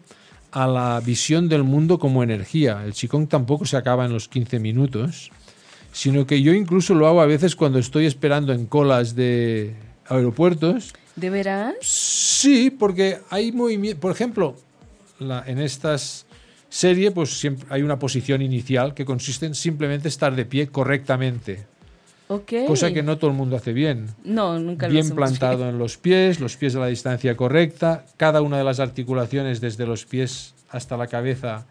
[0.52, 2.82] a la visión del mundo como energía.
[2.86, 5.30] El chikung tampoco se acaba en los 15 minutos,
[5.92, 9.76] sino que yo incluso lo hago a veces cuando estoy esperando en colas de
[10.08, 10.94] aeropuertos.
[11.16, 11.76] ¿De veras?
[11.82, 14.00] Sí, porque hay movimiento.
[14.00, 14.56] Por ejemplo,
[15.20, 16.26] la- en estas
[16.78, 21.66] series, pues siempre hay una posición inicial que consiste en simplemente estar de pie correctamente,
[22.28, 22.54] Ok.
[22.68, 24.10] cosa que no todo el mundo hace bien.
[24.24, 25.70] No, nunca bien hacemos plantado bien.
[25.70, 29.86] en los pies, los pies a la distancia correcta, cada una de las articulaciones desde
[29.88, 31.66] los pies hasta la cabeza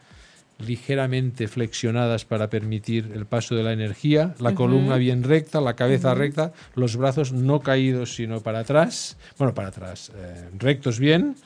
[0.59, 6.14] ligeramente flexionadas para permitir el paso de la energía, la columna bien recta, la cabeza
[6.14, 11.37] recta, los brazos no caídos sino para atrás, bueno, para atrás, eh, rectos bien.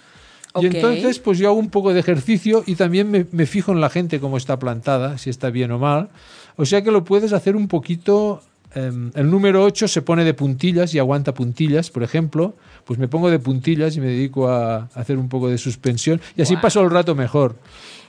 [0.61, 3.81] Y entonces pues yo hago un poco de ejercicio y también me, me fijo en
[3.81, 6.09] la gente cómo está plantada, si está bien o mal.
[6.57, 8.43] O sea que lo puedes hacer un poquito
[8.75, 13.07] em, el número 8 se pone de puntillas y aguanta puntillas, por ejemplo, pues me
[13.09, 16.81] pongo de puntillas y me dedico a hacer un poco de suspensión y así paso
[16.83, 17.57] el rato mejor.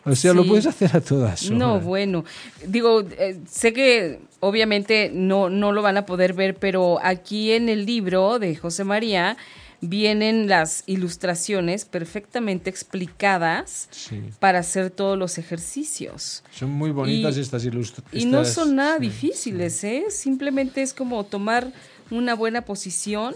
[0.03, 1.85] O sea, lo puedes hacer a todas No, horas.
[1.85, 2.25] bueno,
[2.67, 7.69] digo, eh, sé que obviamente no, no lo van a poder ver, pero aquí en
[7.69, 9.37] el libro de José María
[9.81, 14.21] vienen las ilustraciones perfectamente explicadas Sí.
[14.39, 16.43] para hacer todos los ejercicios.
[16.53, 18.23] Son muy bonitas Y- estas ilustraciones.
[18.23, 20.05] Y no son nada difíciles, ¿eh?
[20.09, 21.71] Simplemente es como tomar
[22.11, 23.33] una buena posición.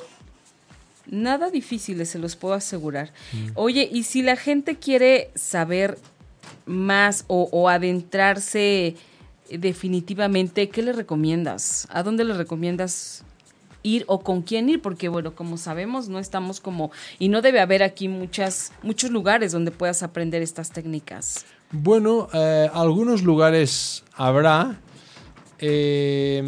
[1.08, 3.12] Nada difíciles, se los puedo asegurar.
[3.34, 3.48] Mm.
[3.56, 5.98] Oye, y si la gente quiere saber
[6.68, 8.96] más o, o adentrarse
[9.50, 11.88] definitivamente, ¿qué le recomiendas?
[11.92, 13.24] ¿A dónde le recomiendas
[13.86, 14.82] ir o con quién ir?
[14.82, 16.92] Porque, bueno, como sabemos, no estamos como...
[17.20, 21.46] Y no debe haber aquí muchas, muchos lugares donde puedas aprender estas técnicas.
[21.72, 24.80] Bueno, eh, algunos lugares habrá.
[25.60, 26.42] Eh,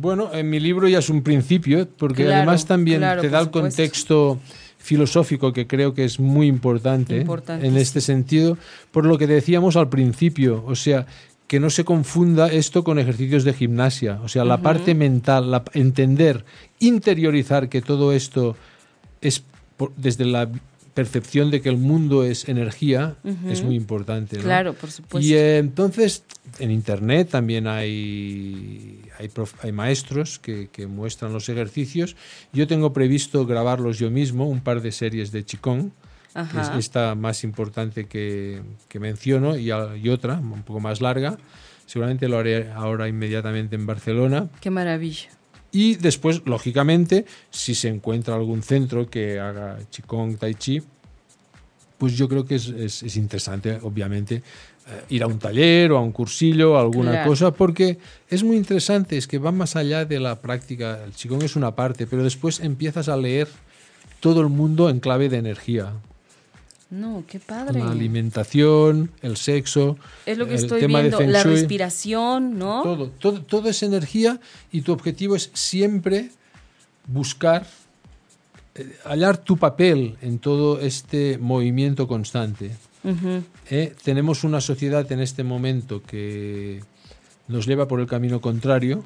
[0.00, 3.40] bueno, en mi libro ya es un principio, porque Claro, además también claro, te da
[3.40, 3.60] el supuesto.
[3.76, 4.38] contexto
[4.80, 7.78] filosófico que creo que es muy importante en Importantísimo.
[7.78, 8.56] este sentido,
[8.92, 11.04] por lo que decíamos al principio, o sea,
[11.48, 15.64] que no se confunda esto con ejercicios de gimnasia, o sea, la parte mental, la-
[15.72, 16.44] entender,
[16.78, 18.54] interiorizar que todo esto
[19.20, 19.42] es
[19.76, 20.48] por- desde la
[20.94, 23.16] percepción de que el mundo es energía,
[23.48, 24.36] es muy importante.
[24.36, 24.42] ¿no?
[24.42, 25.26] Claro, por supuesto.
[25.26, 26.24] Y eh, entonces
[26.58, 32.16] en internet también hay, hay, prof- hay maestros que, que muestran los ejercicios.
[32.52, 35.92] Yo tengo previsto grabarlos yo mismo, un par de series de Qigong,
[36.34, 41.36] es esta más importante que, que menciono y, a- y otra, un poco más larga.
[41.86, 44.48] Seguramente lo haré ahora inmediatamente en Barcelona.
[44.60, 45.30] Qué maravilla.
[45.72, 50.82] Y después, lógicamente, si se encuentra algún centro que haga Qigong, Tai Chi,
[51.98, 54.42] pues yo creo que es, es- es interesante, obviamente, eh,
[55.10, 57.28] ir a un taller o a un cursillo, alguna Claro.
[57.30, 57.98] cosa, porque
[58.30, 61.02] es muy interesante, es que va más allá de la práctica.
[61.04, 63.48] El Qigong es una parte, pero después empiezas a leer
[64.20, 65.92] todo el mundo en clave de energía.
[66.90, 67.80] No, qué padre.
[67.80, 72.58] La alimentación, el sexo, Es lo que el estoy tema de viendo, Feng la respiración,
[72.58, 72.82] ¿no?
[72.82, 74.40] Todo, todo, todo es energía
[74.72, 76.30] y tu objetivo es siempre
[77.06, 77.66] buscar,
[78.74, 82.70] eh, hallar tu papel en todo este movimiento constante.
[83.70, 83.94] ¿eh?
[84.02, 86.82] Tenemos una sociedad en este momento que
[87.48, 89.04] nos lleva por el camino contrario,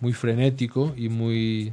[0.00, 1.72] muy frenético y muy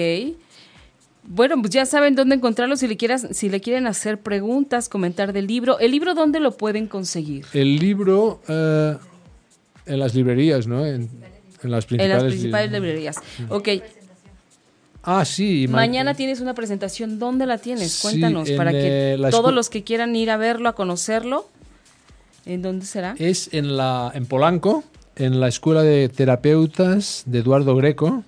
[1.23, 5.33] Bueno, pues ya saben dónde encontrarlo si le quieras, si le quieren hacer preguntas, comentar
[5.33, 5.79] del libro.
[5.79, 7.45] ¿El libro dónde lo pueden conseguir?
[7.53, 8.97] el libro eh,
[9.87, 10.85] en las librerías, ¿no?
[10.85, 11.09] En,
[11.63, 12.23] en las En principales.
[12.23, 13.17] las principales li- librerías.
[13.49, 13.69] Ok.
[15.03, 15.63] Ah, sí.
[15.63, 17.19] y ma- Mañana tienes una presentación.
[17.19, 17.93] ¿Dónde la tienes?
[17.93, 20.75] Sí, Cuéntanos, en, para que eh, la todos los que quieran ir a verlo, a
[20.75, 21.49] conocerlo.
[22.47, 23.15] ¿En dónde será?
[23.19, 24.83] Es en, la, en Polanco,
[25.17, 28.25] en la Escuela de Terapeutas de Eduardo Greco,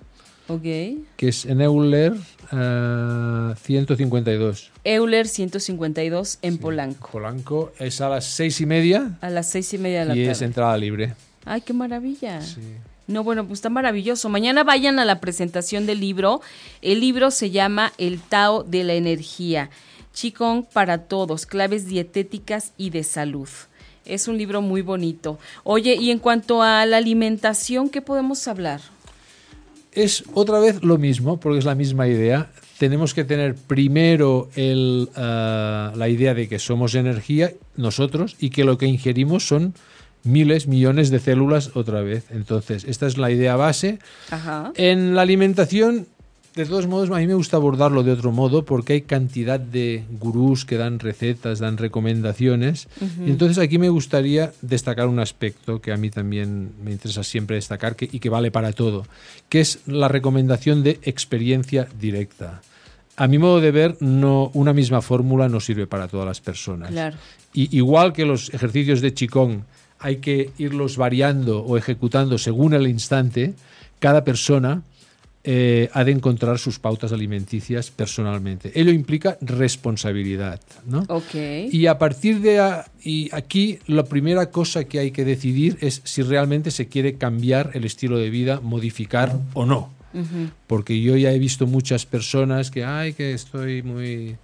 [0.47, 0.61] Ok.
[0.61, 2.13] que es en Euler
[2.51, 4.71] eh, 152.
[4.83, 7.09] Euler 152 en Polanco.
[7.11, 10.19] Polanco es a las seis y media A las seis y media de la y
[10.19, 10.31] tarde.
[10.31, 11.13] es entrada libre.
[11.45, 12.41] Ay, qué maravilla.
[12.41, 12.61] Sí.
[13.11, 14.29] No, bueno, pues está maravilloso.
[14.29, 16.41] Mañana vayan a la presentación del libro.
[16.81, 19.69] El libro se llama El Tao de la Energía.
[20.13, 23.49] Qigong para todos, claves dietéticas y de salud.
[24.05, 25.39] Es un libro muy bonito.
[25.63, 28.81] Oye, y en cuanto a la alimentación, ¿qué podemos hablar?
[29.91, 32.49] Es otra vez lo mismo, porque es la misma idea.
[32.77, 38.63] Tenemos que tener primero el, ah, la idea de que somos energía, nosotros, y que
[38.63, 39.75] lo que ingerimos son
[40.23, 42.25] miles, millones de células otra vez.
[42.31, 43.99] Entonces, esta es la idea base.
[44.29, 44.71] Ajá.
[44.75, 46.07] En la alimentación,
[46.55, 50.03] de todos modos, a mí me gusta abordarlo de otro modo porque hay cantidad de
[50.19, 52.87] gurús que dan recetas, dan recomendaciones.
[53.25, 57.55] Y entonces aquí me gustaría destacar un aspecto que a mí también me interesa siempre
[57.55, 59.05] destacar que- y que vale para todo,
[59.47, 62.61] que es la recomendación de experiencia directa.
[63.15, 66.89] A mi modo de ver, no, una misma fórmula no sirve para todas las personas.
[66.91, 67.17] Claro.
[67.53, 69.63] Y igual que los ejercicios de Qigong
[70.01, 73.53] hay que irlos variando o ejecutando según el instante,
[73.99, 74.81] cada persona
[75.43, 78.71] eh, ha de encontrar sus pautas alimenticias personalmente.
[78.79, 80.59] Ello implica responsabilidad.
[80.85, 81.03] ¿no?
[81.09, 81.33] Ok.
[81.71, 86.01] Y a partir de a- y aquí la primera cosa que hay que decidir es
[86.03, 89.89] si realmente se quiere cambiar el estilo de vida, modificar o no.
[90.67, 94.35] Porque yo ya he visto muchas personas que, ay, que estoy muy...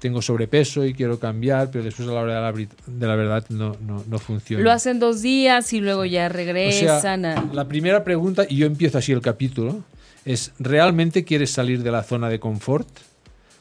[0.00, 3.44] tengo sobrepeso y quiero cambiar, pero después a la hora de la, de la verdad
[3.50, 4.64] no, no, no funciona.
[4.64, 7.24] Lo hacen dos días y luego ya O sea, regresan.
[7.26, 9.84] a- la primera pregunta, y yo empiezo así el capítulo,
[10.24, 12.88] es, ¿realmente quieres salir de la zona de confort?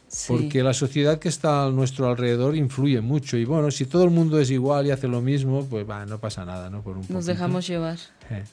[0.07, 0.25] Sí.
[0.33, 3.37] Porque la sociedad que está a nuestro alrededor influye mucho.
[3.37, 6.45] Y bueno, si todo el mundo es igual y hace lo mismo, pues no pasa
[6.45, 6.81] nada, ¿no?
[6.81, 7.25] Por un Nos poquito.
[7.27, 7.97] dejamos llevar.
[8.31, 8.43] Eh.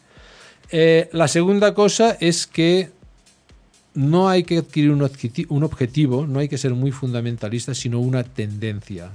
[0.71, 2.91] Eh, la segunda cosa es que
[3.97, 7.99] no hay que adquirir un, objeti- un objetivo, no hay que ser muy fundamentalista, sino
[7.99, 9.11] una tendencia.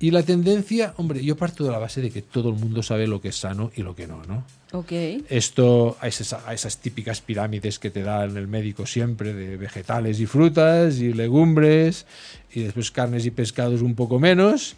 [0.00, 3.06] Y la tendencia, hombre, yo parto de la base de que todo el mundo sabe
[3.06, 4.44] lo que es sano y lo que no, ¿no?
[4.72, 4.92] Ok.
[5.28, 10.18] Esto, a esas, a esas típicas pirámides que te dan el médico siempre, de vegetales
[10.18, 12.06] y frutas y legumbres,
[12.52, 14.74] y después carnes y pescados un poco menos,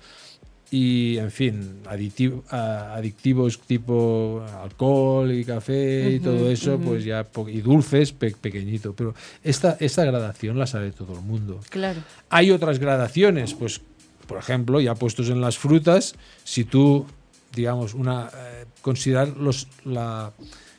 [0.71, 8.13] y en fin, adictivos tipo alcohol y café y todo eso, pues ya, y dulces
[8.13, 8.93] pe- pequeñito.
[8.95, 11.61] Pero esta, esta gradación la sabe todo el mundo.
[11.71, 12.01] Claro.
[12.29, 13.81] Hay otras gradaciones, pues,
[14.27, 16.15] por ejemplo, ya puestos en las frutas,
[16.45, 17.07] si tú,
[17.55, 20.33] digamos, una eh, considerar los, la,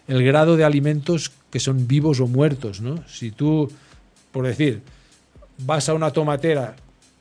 [0.08, 3.04] el grado de alimentos que son vivos o muertos, ¿no?
[3.08, 3.72] Si tú,
[4.32, 4.82] por decir,
[5.66, 6.76] vas a una tomatera,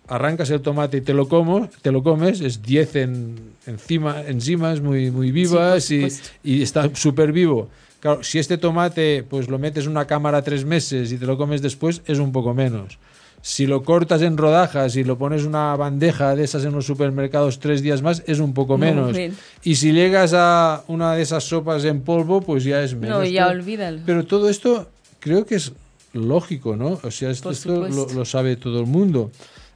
[0.09, 3.37] arrancas el tomate y te lo como, te lo comes, es 10 en,
[3.67, 6.07] encima, enzimas muy, muy vivas Sí,
[6.43, 7.69] y, está súper vivo.
[8.01, 11.37] Claro, si este tomate pues lo metes en una cámara tres meses y te lo
[11.37, 12.99] comes después, es un poco menos.
[13.41, 16.87] Si lo cortas en rodajas y lo pones en una bandeja de esas en los
[16.87, 19.17] supermercados tres días más, es un poco No, menos.
[19.63, 23.19] Y si llegas a una de esas sopas en polvo, pues ya es menos.
[23.19, 24.01] No, ya Pero- olvídalo.
[24.05, 24.89] Pero todo esto
[25.21, 25.73] creo que es
[26.13, 26.99] lógico, ¿no?
[27.03, 29.31] O sea, esto, esto lo sabe todo el mundo.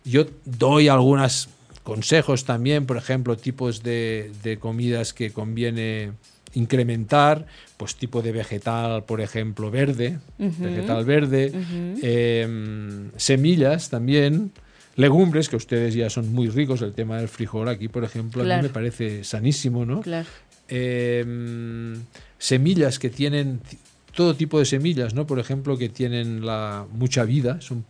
[0.05, 1.49] Yo doy algunos
[1.83, 6.13] consejos también, por ejemplo, tipos de, de comidas que conviene
[6.55, 7.47] incrementar,
[7.77, 11.53] pues tipo de vegetal, por ejemplo, verde, vegetal verde,
[12.03, 14.53] eh, semillas también,
[14.97, 18.57] legumbres, que ustedes ya son muy ricos, el tema del frijol aquí, por ejemplo, a
[18.57, 20.03] mí me parece sanísimo, ¿no?
[20.03, 20.29] Claro.
[20.69, 21.25] eh,
[22.39, 23.61] semillas que tienen
[24.15, 25.27] todo tipo de semillas, ¿no?
[25.27, 27.85] Por ejemplo, que tienen la mucha vida, son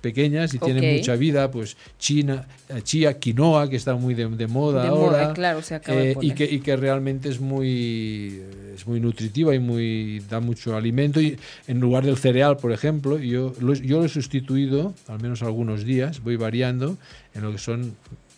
[0.00, 0.98] pequeñas y tienen Ok.
[0.98, 5.22] mucha vida, pues china, eh, chía, quinoa, que está muy de, de moda De ahora.
[5.24, 6.34] moda, claro, se acaba de eh, y, poner.
[6.36, 8.40] que, y que realmente es muy
[8.74, 11.36] es muy nutritiva y muy da mucho alimento y
[11.66, 15.84] en lugar del cereal por ejemplo yo lo, yo lo he sustituido al menos algunos
[15.84, 16.96] días voy variando
[17.34, 17.94] en lo que son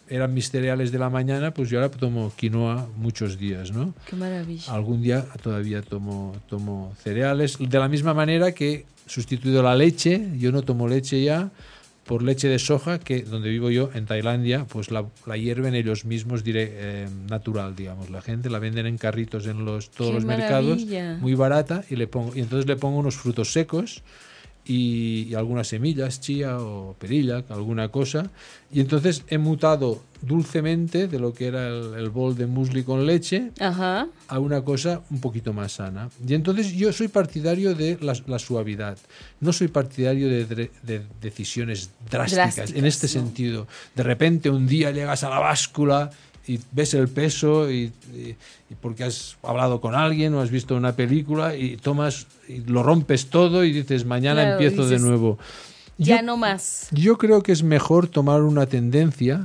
[0.08, 4.16] eran mis cereales de la mañana pues yo ahora tomo quinoa muchos días no Qué
[4.16, 4.72] maravilla.
[4.72, 7.56] algún día todavía tomo, tomo cereales.
[7.60, 11.50] De la misma manera que sustituido la leche, yo no tomo leche ya
[12.04, 16.04] por leche de soja, que donde vivo yo, en Tailandia, pues la, la hierven ellos
[16.04, 18.10] mismos dire- eh, natural, digamos.
[18.10, 20.84] La gente la venden en carritos en los, todos ¡Qué los mercados,
[21.20, 24.02] muy barata, y, le pongo, y entonces le pongo unos frutos secos
[24.64, 28.30] y, y algunas semillas, chía o perilla, alguna cosa.
[28.72, 33.04] Y entonces he mutado dulcemente de lo que era el, el bol de muesli con
[33.04, 34.06] leche Ajá.
[34.28, 36.08] a una cosa un poquito más sana.
[36.26, 38.96] Y entonces yo soy partidario de la, la suavidad,
[39.40, 40.70] no soy partidario de,
[41.20, 43.12] decisiones drásticas, Drásticas, en este no.
[43.12, 43.66] sentido.
[43.96, 46.10] De repente un día llegas a la báscula
[46.47, 48.36] y ves el peso y, y-
[48.70, 52.82] y porque has hablado con alguien o has visto una película y tomas y lo
[52.82, 55.38] rompes todo y dices mañana Claro, empiezo de nuevo.
[55.99, 56.88] Ya Yo- no más.
[56.90, 59.43] yo creo que es mejor tomar una tendencia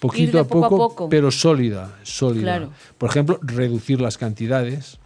[0.00, 1.08] poquito a poco a poco, poco.
[1.08, 2.42] pero sólida, sólida.
[2.42, 2.70] Claro.
[2.98, 4.98] Por ejemplo, reducir las cantidades.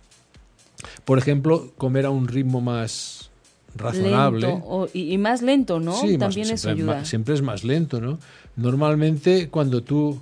[1.04, 3.30] Por ejemplo, comer a un ritmo más
[3.76, 4.46] razonable.
[4.48, 5.92] Lento, o- y, y más lento, ¿no?
[6.00, 7.04] Sí, más- También eso siempre, ayuda.
[7.04, 8.18] siempre es más lento, ¿no?
[8.56, 10.20] Normalmente cuando tú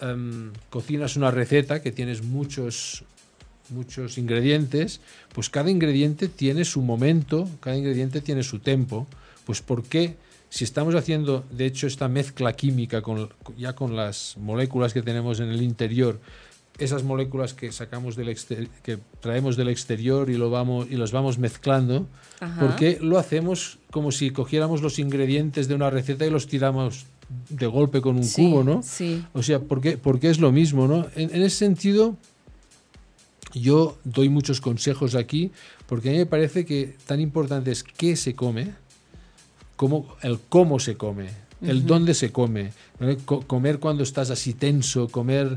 [0.00, 3.04] em, cocinas una receta que tienes muchos
[3.70, 5.00] muchos ingredientes,
[5.32, 9.06] pues cada ingrediente tiene su momento, cada ingrediente tiene su tempo.
[9.46, 10.16] Pues ¿por qué
[10.54, 13.28] si estamos haciendo, de hecho, esta mezcla química con,
[13.58, 16.20] ya con las moléculas que tenemos en el interior,
[16.78, 18.36] esas moléculas que sacamos del
[18.84, 22.06] que traemos del exterior y lo vamos y los vamos mezclando,
[22.38, 22.60] Ajá.
[22.60, 27.06] porque lo hacemos como si cogiéramos los ingredientes de una receta y los tiramos
[27.48, 28.82] de golpe con un Sí, cubo, ¿no?
[28.82, 29.24] Sí.
[29.32, 31.06] O sea, porque, porque es lo mismo, ¿no?
[31.16, 32.16] En, en ese sentido,
[33.54, 35.52] yo doy muchos consejos aquí,
[35.86, 38.74] porque a mí me parece que tan importante es qué se come,
[39.76, 41.28] cómo, el cómo se come,
[41.62, 42.72] el dónde se come.
[42.98, 43.16] ¿no?
[43.24, 45.56] Co- comer cuando estás así tenso, comer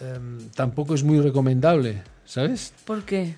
[0.00, 2.72] em, tampoco es muy recomendable, ¿sabes?
[2.84, 3.36] ¿Por qué?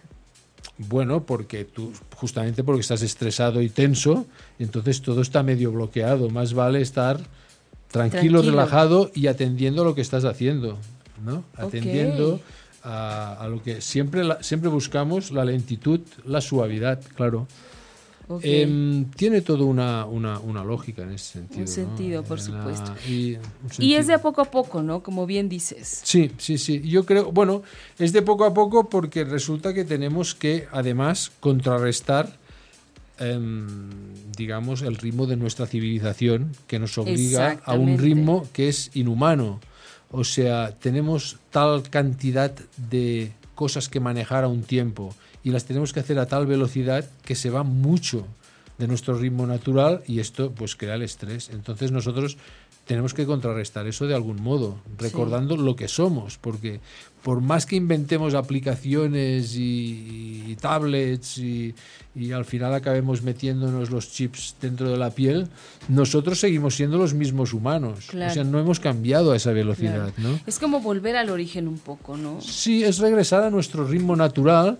[0.76, 4.26] Bueno, porque tú, justamente porque estás estresado y tenso,
[4.58, 6.30] entonces todo está medio bloqueado.
[6.30, 7.20] Más vale estar
[7.94, 8.42] tranquilo, Tranquilo.
[8.42, 10.76] relajado y atendiendo a lo que estás haciendo,
[11.24, 11.44] ¿no?
[11.56, 12.40] Atendiendo
[12.82, 17.46] a, a lo que siempre, la- siempre buscamos la lentitud, la suavidad, claro.
[18.42, 21.60] Em, tiene todo una, una, una lógica en ese sentido.
[21.60, 21.66] ¿no?
[21.66, 22.92] sentido, por En la- supuesto.
[23.06, 23.42] y, un
[23.78, 25.02] y es de poco a poco, ¿no?
[25.02, 26.00] Como bien dices.
[26.04, 26.80] Sí, sí, sí.
[26.80, 27.62] Yo creo, bueno,
[27.98, 32.34] es de poco a poco porque resulta que tenemos que además contrarrestar,
[34.36, 39.60] digamos, el ritmo de nuestra civilización que nos obliga a un ritmo que es inhumano.
[40.10, 45.92] O sea, tenemos tal cantidad de cosas que manejar a un tiempo y las tenemos
[45.92, 48.26] que hacer a tal velocidad que se va mucho
[48.78, 51.50] de nuestro ritmo natural y esto pues crea el estrés.
[51.50, 52.36] Entonces nosotros
[52.84, 56.80] tenemos que contrarrestar eso de algún modo, recordando lo que somos, porque
[57.22, 61.74] por más que inventemos aplicaciones y, y tablets y,
[62.14, 65.48] y al final acabemos metiéndonos los chips dentro de la piel,
[65.88, 68.06] nosotros seguimos siendo los mismos humanos.
[68.10, 68.30] Claro.
[68.30, 70.30] O sea, no hemos cambiado a esa velocidad, Claro.
[70.32, 70.40] ¿no?
[70.46, 72.40] Es como volver al origen un poco, ¿no?
[72.42, 74.78] Sí, es regresar a nuestro ritmo natural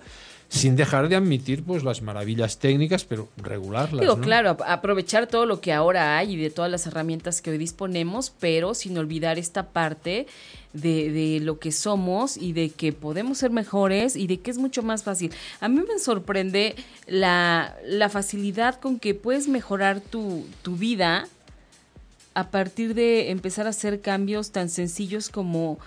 [0.55, 4.00] sin dejar de admitir pues las maravillas técnicas, pero regularlas.
[4.00, 4.22] Digo, ¿no?
[4.22, 7.59] claro, ap- aprovechar todo lo que ahora hay y de todas las herramientas que hoy
[7.59, 10.26] disponemos, pero sin olvidar esta parte
[10.72, 14.59] de, de lo que somos y de que podemos ser mejores y de que es
[14.59, 15.32] mucho más fácil.
[15.61, 16.76] A mí me sorprende
[17.09, 21.26] la, la facilidad con que puedes mejorar tu, tu vida
[22.34, 25.78] a partir de empezar a hacer cambios tan sencillos como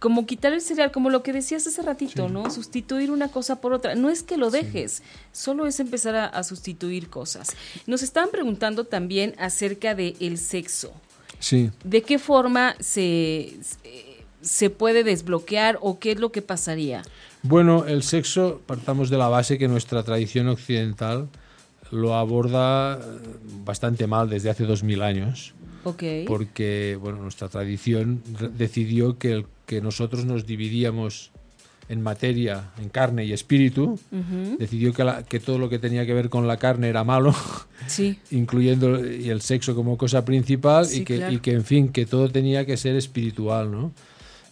[0.00, 2.50] como quitar el cereal, como lo que decías hace ratito, ¿no?
[2.50, 3.94] Sustituir una cosa por otra.
[3.94, 7.54] No es que lo dejes, solo es empezar a, a sustituir cosas.
[7.86, 10.90] Nos estaban preguntando también acerca del sexo.
[11.38, 11.70] Sí.
[11.84, 13.56] ¿De qué forma se,
[14.40, 17.02] se puede desbloquear o qué es lo que pasaría?
[17.42, 21.28] Bueno, el sexo, partamos de la base que nuestra tradición occidental
[21.90, 23.00] lo aborda eh,
[23.64, 26.02] bastante mal desde hace dos mil años, Ok.
[26.26, 28.22] porque bueno, nuestra tradición
[28.56, 31.30] decidió que, el- que nosotros nos dividíamos
[31.88, 34.00] en materia, en carne y espíritu,
[34.58, 37.32] decidió que, la- que todo lo que tenía que ver con la carne era malo,
[37.86, 41.32] Sí, incluyendo y el sexo como cosa principal Sí, y, que, claro.
[41.32, 43.92] y que, en fin, que todo tenía que ser espiritual, ¿no?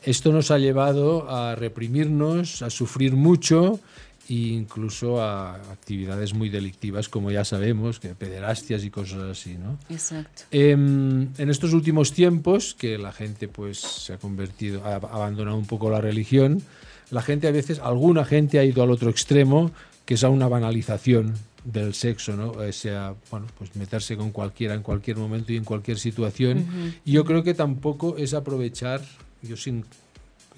[0.05, 3.81] Esto nos ha llevado a reprimirnos, a sufrir mucho
[4.29, 9.79] e incluso a actividades muy delictivas, como ya sabemos, que pederastias y cosas así, ¿no?
[9.89, 10.43] exacto.
[10.51, 15.67] Em, en estos últimos tiempos, que la gente pues se ha convertido, ha abandonado un
[15.67, 16.63] poco la religión,
[17.11, 19.71] la gente a veces, alguna gente ha ido al otro extremo,
[20.05, 22.51] que es a una banalización del sexo, ¿no?
[22.53, 26.67] O sea, bueno, pues meterse con cualquiera en cualquier momento y en cualquier situación.
[27.05, 29.03] Y yo creo que tampoco es aprovechar,
[29.43, 29.85] yo sin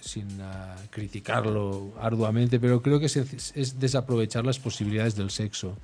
[0.01, 5.77] sin ah, criticarlo arduamente, pero creo que es, es desaprovechar las posibilidades del sexo.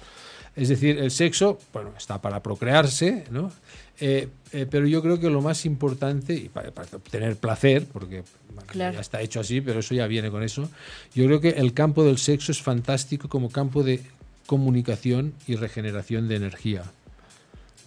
[0.57, 3.53] Es decir, el sexo, bueno, está para procrearse, ¿no?
[4.01, 8.25] Eh, eh, pero yo creo que lo más importante, y para, para obtener placer, porque
[8.55, 8.95] bueno, Claro.
[8.95, 10.69] ya está hecho así, pero eso ya viene con eso,
[11.15, 14.01] yo creo que el campo del sexo es fantástico como campo de
[14.47, 16.85] comunicación y regeneración de energía.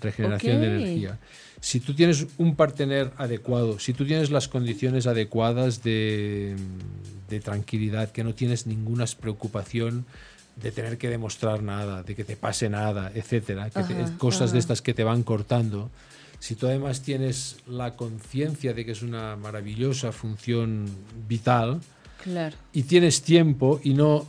[0.01, 1.17] Regeneración de energía.
[1.62, 6.55] Si tú tienes un partener adecuado, si tú tienes las condiciones adecuadas de,
[7.30, 10.05] de tranquilidad, que no tienes ninguna preocupación
[10.55, 14.51] de tener que demostrar nada, de que te pase nada, etcétera, que te- Ajá, cosas
[14.51, 15.89] de estas que te van cortando.
[16.39, 20.86] Si tú además tienes la conciencia de que es una maravillosa función
[21.28, 21.82] vital
[22.24, 22.55] Claro.
[22.74, 24.26] y tienes tiempo y no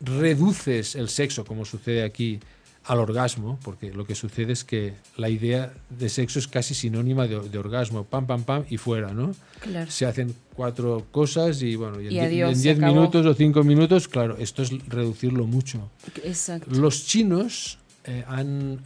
[0.00, 2.40] reduces el sexo, como sucede aquí,
[2.86, 7.26] al orgasmo, porque lo que sucede es que la idea de sexo es casi sinónima
[7.26, 9.32] de, de orgasmo, pam, pam, pam y fuera, ¿no?
[9.60, 9.90] Claro.
[9.90, 12.94] Se hacen cuatro cosas y bueno, y en Y adiós, en se diez acabó.
[12.94, 15.90] minutos o cinco minutos, claro, esto es reducirlo mucho.
[16.24, 16.70] Exacto.
[16.78, 18.80] Los chinos eh, han,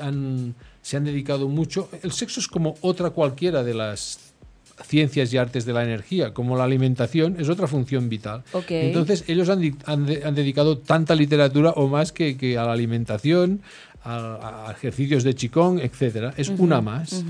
[0.00, 1.88] han- se han dedicado mucho.
[2.02, 4.18] El sexo es como otra cualquiera de las
[4.84, 8.42] ciencias y artes de la energía, como la alimentación, es otra función vital.
[8.88, 12.72] Entonces, ellos han, han de- han dedicado tanta literatura o más que, que a la
[12.72, 13.62] alimentación,
[14.04, 16.34] a, a ejercicios de chikung, etcétera.
[16.36, 17.24] Es una más.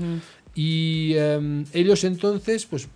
[0.55, 2.87] Y em, ellos entonces, pues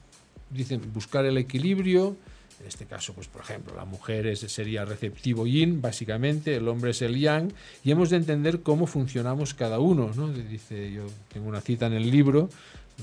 [0.50, 2.16] dicen buscar el equilibrio.
[2.60, 6.92] En este caso, pues por ejemplo, la mujer es, sería receptivo yin, básicamente, el hombre
[6.92, 7.52] es el yang,
[7.84, 10.12] y hemos de entender cómo funcionamos cada uno.
[10.16, 10.28] ¿no?
[10.32, 12.50] Dice, yo tengo una cita en el libro,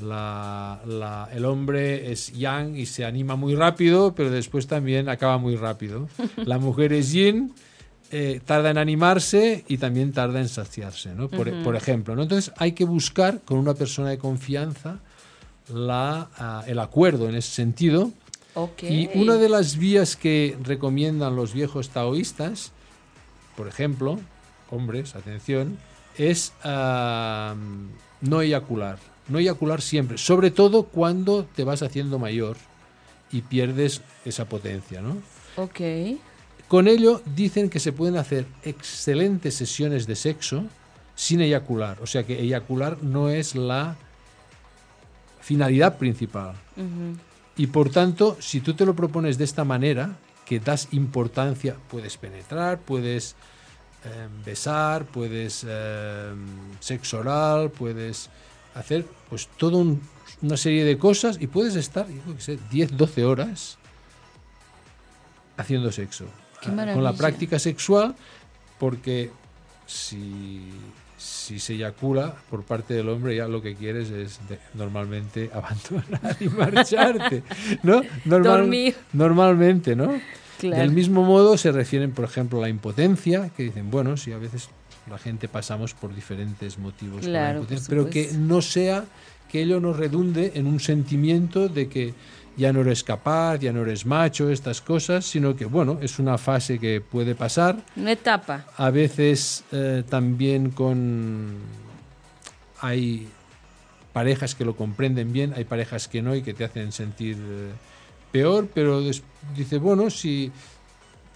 [0.03, 5.39] la- la- el hombre es yang y se anima muy rápido, pero después también acaba
[5.39, 6.09] muy rápido.
[6.45, 7.53] La mujer es yin,
[8.11, 11.29] eh, tarda en animarse y también tarda en saciarse, ¿no?
[11.29, 12.17] por, por ejemplo.
[12.17, 12.23] ¿no?
[12.23, 15.01] Entonces hay que buscar con una persona de confianza
[15.73, 18.11] la, ah, el acuerdo en ese sentido.
[18.91, 22.73] Y una de las vías que recomiendan los viejos taoístas,
[23.57, 24.19] por ejemplo,
[24.71, 25.77] hombres, atención,
[26.17, 27.55] es ah,
[28.23, 28.99] no eyacular.
[29.29, 32.57] No eyacular siempre, sobre todo cuando te vas haciendo mayor
[33.31, 35.18] y pierdes esa potencia, ¿no?
[35.57, 35.81] Ok.
[36.66, 40.64] Con ello dicen que se pueden hacer excelentes sesiones de sexo
[41.14, 41.99] sin eyacular.
[42.03, 43.97] O sea que eyacular no es la
[45.41, 46.55] finalidad principal.
[47.57, 52.16] Y por tanto, si tú te lo propones de esta manera, que das importancia, puedes
[52.16, 53.35] penetrar, puedes
[54.05, 56.35] eh, besar, puedes eh,
[56.81, 58.31] sexo oral, puedes
[58.79, 59.85] hacer pues toda
[60.43, 63.79] una serie de cosas y puedes estar, yo qué sé, 10, 12 horas
[65.57, 66.24] haciendo sexo.
[66.61, 68.14] Qué Ah, Con la práctica sexual,
[68.79, 69.31] porque
[69.87, 70.70] si,
[71.16, 76.37] si se eyacula por parte del hombre, ya lo que quieres es de- normalmente abandonar
[76.41, 77.43] y marcharte.
[77.83, 78.03] ¿no?
[78.24, 78.97] Dormir.
[79.12, 80.20] Normalmente, ¿no?
[80.59, 80.83] Claro.
[80.83, 84.39] Del mismo modo se refieren, por ejemplo, a la impotencia, que dicen, bueno, si a
[84.39, 84.68] veces
[85.09, 89.05] la gente pasamos por diferentes motivos, Claro, por impotencia, pero que no sea
[89.51, 92.15] que ello nos redunde en un sentimiento de que
[92.57, 96.37] ya no eres capaz, ya no eres macho, estas cosas, sino que, bueno, es una
[96.39, 97.77] fase que puede pasar.
[97.97, 98.67] Una etapa.
[98.77, 101.55] A veces eh, también con...
[102.81, 103.29] Hay
[104.13, 107.71] parejas que lo comprenden bien, hay parejas que no y que te hacen sentir eh,
[108.33, 109.01] peor, pero
[109.57, 110.51] dice, bueno, si,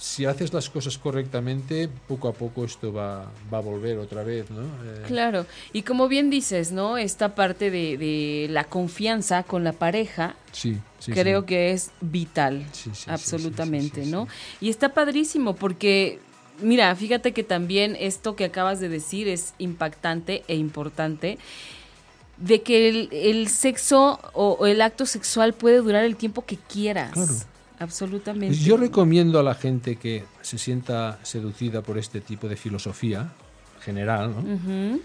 [0.02, 4.50] si haces las cosas correctamente, poco a poco esto va, va a volver otra vez,
[4.50, 4.62] ¿no?
[4.62, 6.98] Eh, Claro, y como bien dices, ¿no?
[6.98, 11.46] Esta parte de, de la confianza con la pareja, Sí, sí, creo sí.
[11.46, 14.26] que es vital, Sí, sí, sí, absolutamente, ¿no?
[14.60, 16.18] Y está padrísimo porque,
[16.60, 21.38] mira, fíjate que también esto que acabas de decir es impactante e importante,
[22.38, 26.56] de que el, el sexo o, o el acto sexual puede durar el tiempo que
[26.56, 27.12] quieras.
[27.12, 27.32] Claro.
[27.82, 28.56] Absolutamente.
[28.56, 33.32] Yo recomiendo a la gente que se sienta seducida por este tipo de filosofía
[33.80, 34.38] general, ¿no?
[34.40, 35.00] Ujú,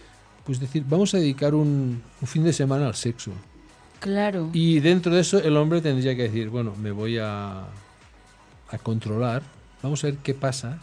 [0.45, 3.31] Pues decir, vamos a dedicar un, un fin de semana al sexo.
[3.99, 4.49] Claro.
[4.53, 7.61] Y dentro de eso el hombre tendría que decir, bueno, me voy a,
[8.69, 9.41] a controlar,
[9.81, 10.77] vamos a ver qué pasa.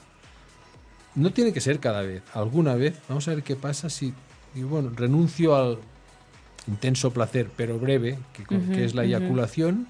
[1.14, 4.12] No tiene que ser cada vez, alguna vez, vamos a ver qué pasa si,
[4.56, 5.78] y bueno, renuncio al
[6.66, 9.86] intenso placer, pero breve, que, con- que es la eyaculación,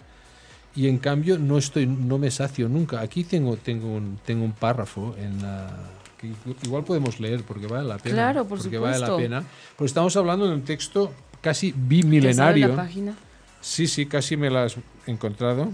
[0.77, 3.01] y en cambio no estoy, no me sacio nunca.
[3.01, 5.71] Aquí tengo, tengo, un, tengo un párrafo en la
[6.19, 6.33] que
[6.65, 8.15] igual podemos leer porque vale la pena.
[8.15, 9.23] Claro, por porque vale la supuesto.
[9.23, 9.45] pena.
[9.77, 12.69] Pues estamos hablando de un texto casi ¿Te sabe bimilenario.
[12.69, 13.15] la página?
[13.61, 15.69] Sí, sí, casi me la has encontrado.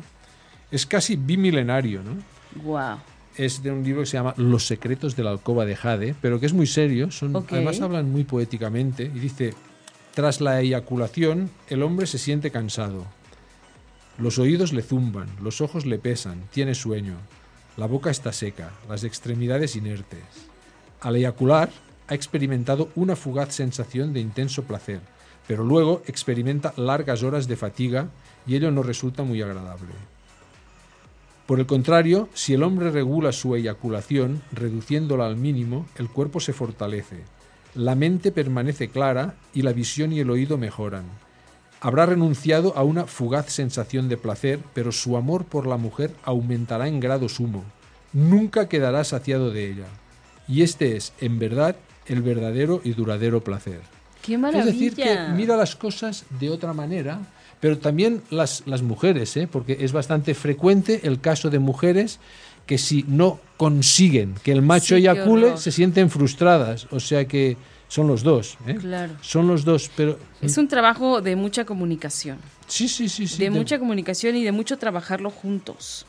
[0.70, 2.16] Es casi bimilenario, ¿no?
[2.62, 2.98] Wow.
[3.36, 6.38] Es de un libro que se llama Los secretos de la alcoba de Jade, pero
[6.40, 7.11] que es muy serio.
[7.11, 7.53] Son, Ok.
[7.53, 9.55] Además hablan muy poéticamente y dice,
[10.14, 13.07] tras la eyaculación, el hombre se siente cansado.
[14.21, 17.14] Los oídos le zumban, los ojos le pesan, tiene sueño.
[17.79, 20.21] La boca está seca, las extremidades inertes.
[21.01, 21.71] Al eyacular,
[22.07, 25.01] ha experimentado una fugaz sensación de intenso placer,
[25.47, 28.11] pero luego experimenta largas horas de fatiga
[28.47, 29.95] y ello no resulta muy agradable.
[31.47, 36.53] Por el contrario, si el hombre regula su eyaculación, reduciéndola al mínimo, el cuerpo se
[36.53, 37.25] fortalece,
[37.75, 41.07] la mente permanece clara y la visión y el oído mejoran.
[41.81, 46.89] Habrá renunciado a una fugaz sensación de placer, pero su amor por la mujer aumentará
[46.89, 47.64] en grado sumo.
[48.12, 49.87] Nunca quedará saciado de ella.
[50.47, 51.76] Y este es, en verdad,
[52.07, 53.81] el verdadero y duradero placer.
[54.20, 54.68] Qué maravilla.
[54.68, 57.20] Es decir, que mira las cosas de otra manera,
[57.61, 59.49] pero también las, las mujeres, ¿eh?
[59.51, 62.18] porque es bastante frecuente el caso de mujeres
[62.66, 66.87] que si no consiguen que el macho Sí, eyacule, se sienten frustradas.
[66.91, 67.57] O sea que
[67.91, 68.57] son los dos.
[68.68, 68.76] ¿eh?
[68.76, 69.14] Claro.
[69.20, 70.16] Son los dos, pero...
[70.41, 72.38] Es un trabajo de mucha comunicación.
[72.68, 73.26] Sí, sí, sí.
[73.26, 76.07] sí de mucha comunicación y de mucho trabajarlo juntos.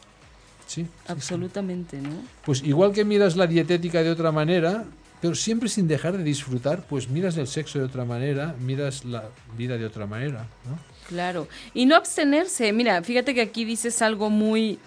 [0.68, 2.12] sí, sí, Absolutamente, ¿no?
[2.46, 4.86] Pues igual que miras la dietética de otra manera,
[5.22, 9.30] pero siempre sin dejar de disfrutar, pues miras el sexo de otra manera, miras la
[9.58, 10.46] vida de otra manera.
[10.70, 10.78] ¿no?
[11.08, 11.48] Claro.
[11.74, 12.72] Y no abstenerse.
[12.74, 14.78] Mira, fíjate que aquí dices algo muy.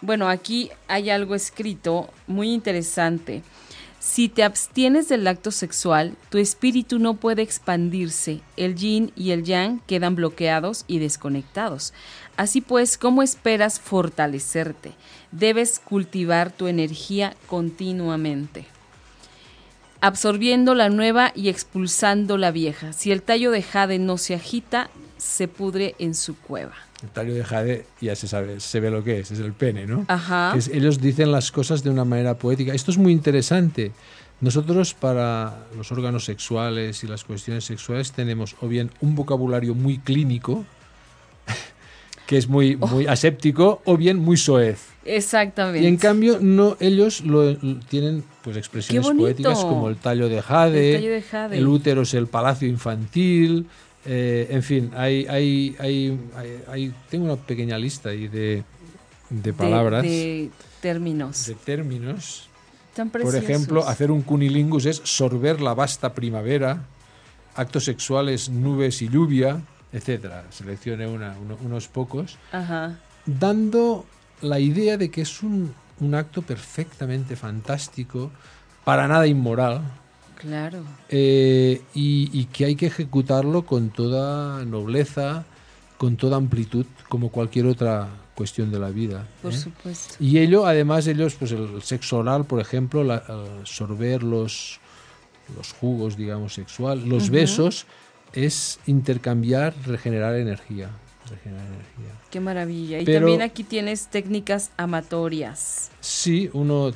[0.00, 3.42] Bueno, aquí hay algo escrito muy interesante.
[3.98, 9.42] Si te abstienes del acto sexual, tu espíritu no puede expandirse, el yin y el
[9.42, 11.92] yang quedan bloqueados y desconectados.
[12.36, 14.92] Así pues, ¿cómo esperas fortalecerte?
[15.32, 18.66] Debes cultivar tu energía continuamente,
[20.00, 22.92] absorbiendo la nueva y expulsando la vieja.
[22.92, 26.72] Si el tallo de jade no se agita, se pudre en su cueva.
[27.02, 29.86] El tallo de jade ya se sabe, se ve lo que es, es el pene,
[29.86, 30.04] ¿no?
[30.08, 30.54] Ajá.
[30.56, 32.72] Es- ellos dicen las cosas de una manera poética.
[32.74, 33.92] Esto es muy interesante.
[34.40, 39.98] Nosotros para los órganos sexuales y las cuestiones sexuales tenemos o bien un vocabulario muy
[39.98, 40.64] clínico,
[42.26, 42.86] que es muy, Oh.
[42.86, 44.80] muy aséptico, o bien muy soez.
[45.04, 45.80] Exactamente.
[45.80, 50.42] Y en cambio, no, ellos lo, lo- tienen pues expresiones poéticas como el tallo de
[50.42, 51.58] jade, El tallo de jade.
[51.58, 53.66] el útero es el palacio infantil,
[54.06, 58.62] eh, en fin, hay, hay, hay, hay- hay- tengo una pequeña lista ahí de,
[59.30, 60.50] de De- palabras, de, De,
[60.80, 61.52] términos.
[61.64, 62.48] términos.
[62.94, 66.84] Tan Por ejemplo, hacer un cunilingus es sorber la vasta primavera,
[67.54, 69.60] actos sexuales, nubes y lluvia,
[69.92, 70.44] etcétera.
[70.50, 72.98] Seleccione una- uno- unos pocos Ajá.
[73.26, 74.06] dando
[74.40, 78.30] la idea de que es un, un acto perfectamente fantástico,
[78.84, 79.82] para nada inmoral,
[80.46, 80.78] Claro.
[81.08, 85.44] eh, y, y que hay que ejecutarlo con toda nobleza,
[85.98, 89.26] con toda amplitud, como cualquier otra cuestión de la vida.
[89.42, 89.56] Por ¿eh?
[89.56, 90.14] supuesto.
[90.20, 93.22] Y ello, además, ellos, pues el sexo oral, por ejemplo, la,
[93.64, 94.78] sorber los,
[95.56, 97.86] los jugos, digamos, sexual, los besos,
[98.32, 100.90] es intercambiar, regenerar energía.
[101.28, 102.14] Regenerar energía.
[102.30, 103.00] Qué maravilla.
[103.00, 105.90] Y también aquí tienes técnicas amatorias.
[106.00, 106.92] Sí, uno,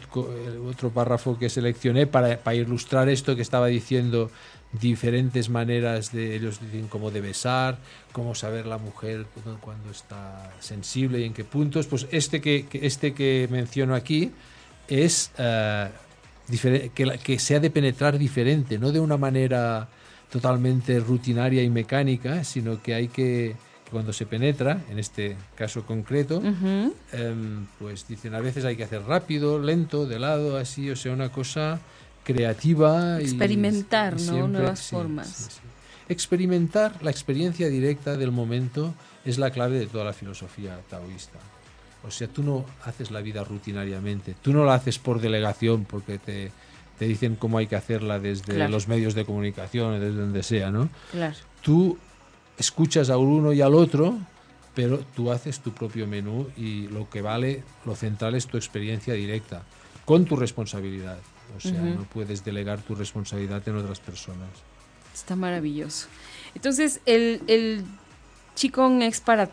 [0.69, 4.31] otro párrafo que seleccioné para, para ilustrar esto que estaba diciendo,
[4.73, 7.79] diferentes maneras de ellos dicen cómo de besar,
[8.13, 9.27] cómo saber la mujer
[9.61, 11.87] cuando, está sensible y en qué puntos.
[11.87, 14.31] Pues este que, que- este que menciono aquí
[14.89, 15.31] es
[16.49, 19.89] difere- que, la- que se ha de penetrar diferente, no de una manera
[20.31, 23.57] totalmente rutinaria y mecánica, sino que hay que
[23.91, 26.95] cuando se penetra, en este caso concreto, Ujú.
[27.13, 31.13] Em, pues dicen a veces hay que hacer rápido, lento, de lado, así, o sea,
[31.13, 31.81] una cosa
[32.25, 34.21] creativa y Experimentar.
[34.21, 35.61] Nuevas formas.
[36.09, 41.39] Experimentar la experiencia directa del momento es la clave de toda la filosofía taoísta.
[42.07, 46.19] O sea, tú no haces la vida rutinariamente, tú no la haces por delegación porque
[46.19, 46.51] te,
[46.99, 48.71] te dicen cómo hay que hacerla desde Claro.
[48.73, 50.89] los medios de comunicación, desde donde sea, ¿no?
[51.13, 51.37] Claro.
[51.63, 51.99] tú
[52.61, 54.19] escuchas a uno y al otro,
[54.75, 59.15] pero tú haces tu propio menú y lo que vale, lo central es tu experiencia
[59.15, 59.63] directa,
[60.05, 61.19] con tu responsabilidad.
[61.57, 64.49] O sea, no puedes delegar tu responsabilidad en otras personas.
[65.13, 66.07] Está maravilloso.
[66.55, 67.85] Entonces, el, el
[68.55, 69.51] Qigong es para,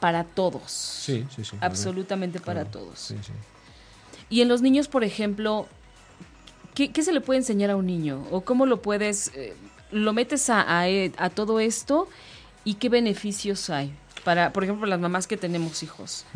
[0.00, 0.70] para todos.
[0.70, 1.56] Sí, sí, sí.
[1.60, 2.98] Absolutamente para todos.
[2.98, 3.32] Sí, sí.
[4.28, 5.68] Y en los niños, por ejemplo,
[6.74, 8.26] ¿qué, qué se le puede enseñar a un niño?
[8.30, 9.54] ¿O cómo lo puedes, eh,
[9.90, 10.84] lo metes a, a,
[11.16, 12.08] a todo esto
[12.68, 13.94] y qué beneficios hay?
[14.24, 16.26] Para, por ejemplo, las mamás que tenemos hijos.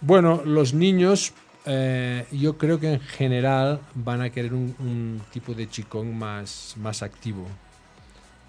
[0.00, 1.32] Bueno, los niños,
[1.66, 6.74] eh, yo creo que en general van a querer un, un tipo de chicón más,
[6.78, 7.46] más activo,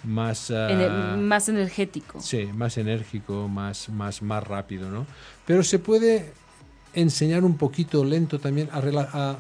[0.04, 0.50] más...
[0.50, 2.20] Ener- ah, más energético.
[2.20, 5.06] Sí, más enérgico, más, más, más rápido, ¿no?
[5.46, 6.34] Pero se puede
[6.96, 9.38] enseñar un poquito lento también a, a-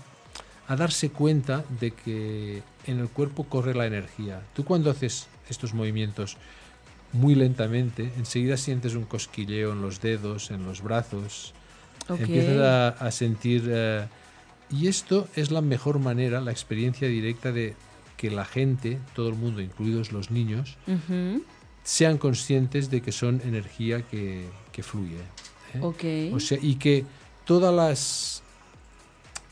[0.67, 4.43] a darse cuenta de que en el cuerpo corre la energía.
[4.53, 6.37] Tú cuando haces estos movimientos
[7.13, 11.53] muy lentamente, enseguida sientes un cosquilleo en los dedos, en los brazos,
[12.09, 12.19] Ok.
[12.21, 13.63] empiezas a, a sentir...
[13.67, 14.05] eh,
[14.71, 17.75] y esto es la mejor manera, la experiencia directa de
[18.17, 20.77] que la gente, todo el mundo, incluidos los niños,
[21.83, 25.17] sean conscientes de que son energía que, que fluye.
[25.75, 26.31] ¿eh?
[26.33, 27.05] O sea, y que
[27.45, 28.41] todas las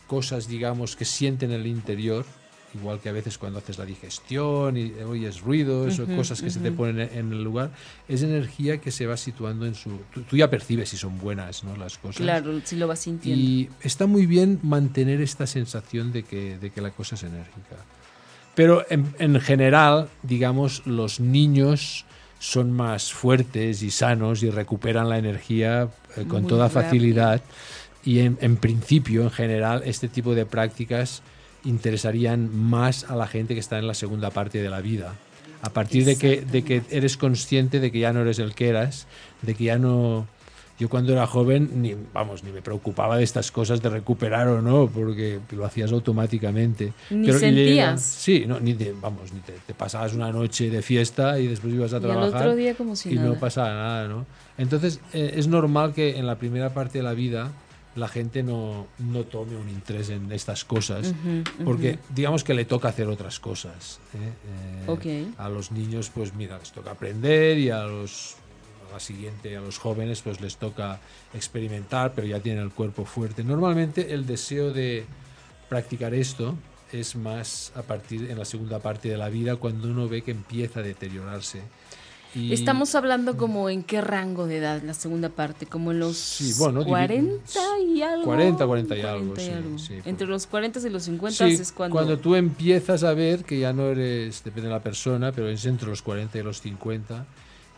[0.08, 2.26] cosas, digamos, que sienten en el interior,
[2.74, 6.50] igual que a veces cuando haces la digestión y oyes ruidos Ujú, o cosas que
[6.50, 7.72] se te ponen en el lugar,
[8.08, 10.00] es energía que se va situando en su...
[10.14, 11.76] Tú, tú ya percibes si son buenas ¿no?
[11.76, 12.22] las cosas.
[12.22, 13.42] Claro, si lo vas sintiendo.
[13.44, 17.76] Y está muy bien mantener esta sensación de que, de que la cosa es enérgica.
[18.56, 22.06] Pero en, en general, digamos, los niños
[22.40, 26.82] son más fuertes y sanos y recuperan la energía eh, con Muy toda rápido.
[26.84, 27.42] facilidad.
[28.04, 31.22] Y en, en principio, en general, este tipo de prácticas
[31.64, 35.14] interesarían más a la gente que está en la segunda parte de la vida.
[35.62, 38.70] A partir de que, de que eres consciente de que ya no eres el que
[38.70, 39.08] eras,
[39.42, 40.28] de que ya no...
[40.80, 44.64] Yo cuando era joven, ni, vamos, ni me preocupaba de estas cosas de recuperar o
[44.64, 46.94] no, porque lo hacías automáticamente.
[47.12, 48.02] Ni y sentías.
[48.02, 51.72] sí, no, ni te, vamos, ni te, te pasabas una noche de fiesta y después
[51.72, 53.28] ibas a Y trabajar otro día como si y nada.
[53.28, 54.26] no pasaba nada, ¿no?
[54.58, 57.52] Entonces, eh, es normal que en la primera parte de la vida
[57.96, 61.14] la gente no, no tome un interés en estas cosas,
[61.66, 64.00] porque digamos que le toca hacer otras cosas.
[64.14, 64.88] ¿eh?
[64.88, 65.28] Eh.
[65.38, 68.36] A los niños, pues mira, les toca aprender y a los
[68.90, 71.00] a la siguiente, a los jóvenes, pues les toca
[71.34, 73.44] experimentar, pero ya tienen el cuerpo fuerte.
[73.44, 75.06] Normalmente el deseo de
[75.70, 76.56] practicar esto
[76.92, 80.32] es más a partir en la segunda parte de la vida cuando uno ve que
[80.32, 81.62] empieza a deteriorarse.
[82.34, 86.16] Y- Estamos hablando como en qué rango de edad, la segunda parte, como en los
[86.18, 88.24] Sí, bueno, divi- 40 y algo.
[88.24, 91.72] 40, 40 y algo, sí, sí, por- Entre los 40 y los 50 Sí, es
[91.74, 92.18] cuando...
[92.20, 95.90] tú empiezas a ver que ya no eres, depende de la persona, pero es entre
[95.90, 97.26] los 40 y los 50,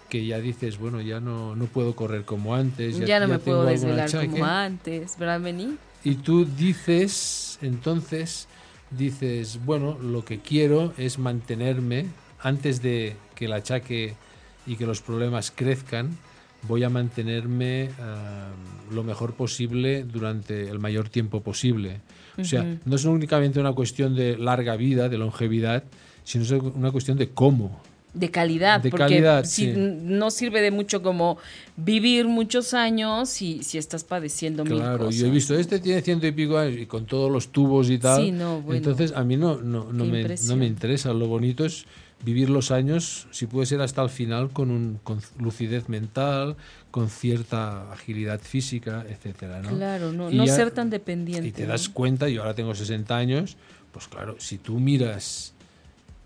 [0.08, 2.99] que ya dices, bueno, ya no, no puedo correr como antes.
[2.99, 4.28] ya, no me tengo puedo desvelar achaque.
[4.28, 5.78] como antes, ¿verdad, Beni?
[6.04, 8.47] Y tú dices, entonces,
[8.91, 12.06] dices, bueno, lo que quiero es mantenerme
[12.39, 14.14] antes de que el achaque
[14.66, 16.18] y que los problemas crezcan,
[16.68, 18.47] voy a mantenerme ah,
[18.91, 22.01] lo mejor posible durante el mayor tiempo posible.
[22.38, 25.84] O sea, no es únicamente una cuestión de larga vida, de longevidad,
[26.24, 27.80] sino es una cuestión de cómo.
[28.14, 29.74] De calidad, De porque calidad, si sí.
[29.76, 31.38] no sirve de mucho como
[31.78, 35.16] vivir muchos años si, si estás padeciendo mil Claro, cosas.
[35.16, 37.97] yo he visto, este tiene ciento y pico años y con todos los tubos y
[37.97, 38.22] tal.
[38.24, 38.78] Sí, no, bueno.
[38.78, 41.11] Entonces, a mí no, no, no, me, no me interesa.
[41.11, 41.86] Lo bonito es
[42.24, 46.55] vivir los años, si puede ser hasta el final, con, un, con lucidez mental,
[46.89, 49.76] con cierta agilidad física, etcétera, ¿no?
[49.78, 51.47] Claro, no, Y no ya- ser tan dependiente.
[51.47, 53.57] Y te das cuenta, yo ahora tengo 60 años,
[53.91, 55.53] pues claro, si tú miras,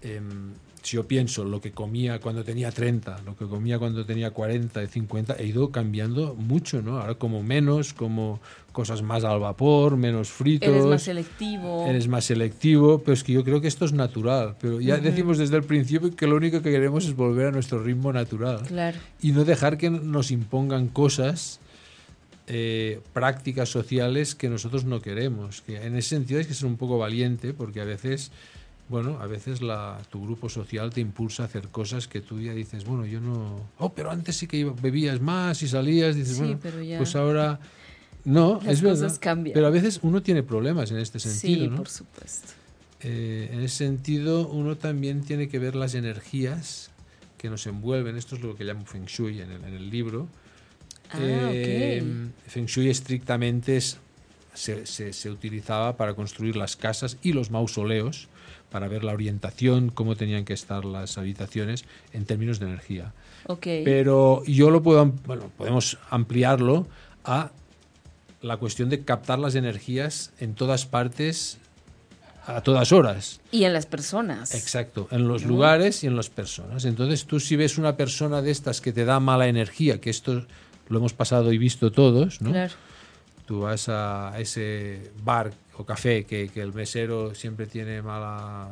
[0.02, 0.52] em,
[0.88, 4.84] si yo pienso lo que comía cuando tenía 30, lo que comía cuando tenía 40
[4.84, 7.00] y 50, he ido cambiando mucho, ¿no?
[7.00, 8.40] Ahora como menos, como
[8.72, 10.70] cosas más al vapor, menos fritos.
[10.70, 11.86] Eres más selectivo.
[11.86, 14.56] Eres más selectivo, pero es que yo creo que esto es natural.
[14.62, 17.84] Pero ya decimos desde el principio que lo único que queremos es volver a nuestro
[17.84, 18.98] ritmo natural Claro.
[19.22, 21.60] y no dejar que nos impongan cosas,
[22.48, 25.60] eh, prácticas sociales que nosotros no queremos.
[25.64, 28.32] Que en ese sentido hay que ser un poco valiente porque a veces,
[28.90, 32.54] bueno, a veces la, tu grupo social te impulsa a hacer cosas que tú ya
[32.54, 33.70] dices, bueno, yo no...
[33.80, 37.16] Oh, pero antes sí que bebías más y salías, dices, Sí, bueno, pero ya- pues
[37.16, 37.60] ahora...
[38.26, 39.18] No, Las es verdad.
[39.22, 39.54] cambian.
[39.54, 41.78] Pero a veces uno tiene problemas en este sentido, sí, ¿no?
[41.78, 42.52] por supuesto.
[43.00, 46.92] Eh, en ese sentido, uno también tiene que ver las energías
[47.38, 48.18] que nos envuelven.
[48.18, 50.28] Esto es lo que llamo Feng Shui en el, en el libro.
[51.12, 52.04] Ah, Eh,
[52.48, 53.98] Feng Shui estrictamente es-
[54.54, 58.28] se, se- se utilizaba para construir las casas y los mausoleos,
[58.72, 63.14] para ver la orientación, cómo tenían que estar las habitaciones en términos de energía.
[63.46, 63.68] Ok.
[63.86, 66.88] Pero yo lo puedo, bueno, podemos ampliarlo
[67.24, 67.52] a
[68.42, 71.58] la cuestión de captar las energías en todas partes,
[72.46, 73.42] a todas horas.
[73.52, 74.54] y en las personas.
[74.56, 76.86] Exacto, en los lugares y en las personas.
[76.86, 80.46] Entonces tú si ves una persona de estas que te da mala energía, que esto
[80.88, 82.52] lo hemos pasado y visto todos, ¿no?
[82.52, 82.74] Claro.
[83.48, 88.68] Tú vas a ese bar o café que, que el mesero siempre tiene mala...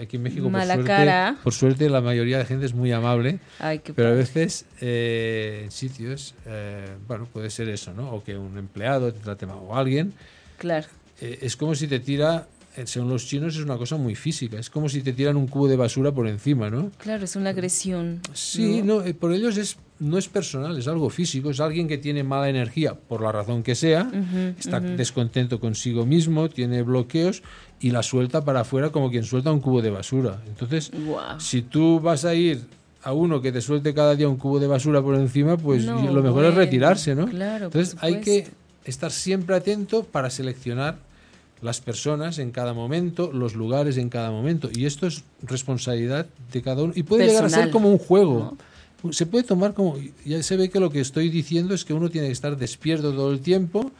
[0.00, 1.36] Aquí en México, Mala por, suerte, cara.
[1.42, 3.38] por suerte, la mayoría de gente es muy amable.
[3.58, 4.14] Ay, Pero a padre.
[4.16, 8.10] veces eh, en sitios, eh, bueno, puede ser eso, ¿no?
[8.12, 10.12] O que un empleado te trate mal o alguien.
[10.58, 10.86] Claro.
[11.22, 14.58] eh, es como si te tira, eh, según los chinos, es una cosa muy física.
[14.58, 16.90] Es como si te tiran un cubo de basura por encima, ¿no?
[16.98, 18.20] Claro, es una agresión.
[18.34, 21.50] Sí, no, eh, por ellos es, no es personal, es algo físico.
[21.50, 24.10] Es alguien que tiene mala energía, por la razón que sea,
[24.58, 27.42] está descontento consigo mismo, tiene bloqueos
[27.80, 30.40] y la suelta para afuera como quien suelta un cubo de basura.
[30.46, 30.90] Entonces,
[31.38, 32.60] si tú vas a ir
[33.02, 36.12] a uno que te suelte cada día un cubo de basura por encima, pues No,
[36.12, 37.26] lo mejor es retirarse, ¿no?
[37.26, 38.48] claro, Entonces hay que
[38.84, 40.98] estar siempre atento para seleccionar
[41.60, 44.70] las personas en cada momento, los lugares en cada momento.
[44.72, 46.92] Y esto es responsabilidad de cada uno.
[46.94, 48.56] Y puede llegar a ser como un juego.
[49.10, 49.96] Se puede tomar como...
[50.24, 53.12] Ya se ve que lo que estoy diciendo es que uno tiene que estar despierto
[53.12, 53.90] todo el tiempo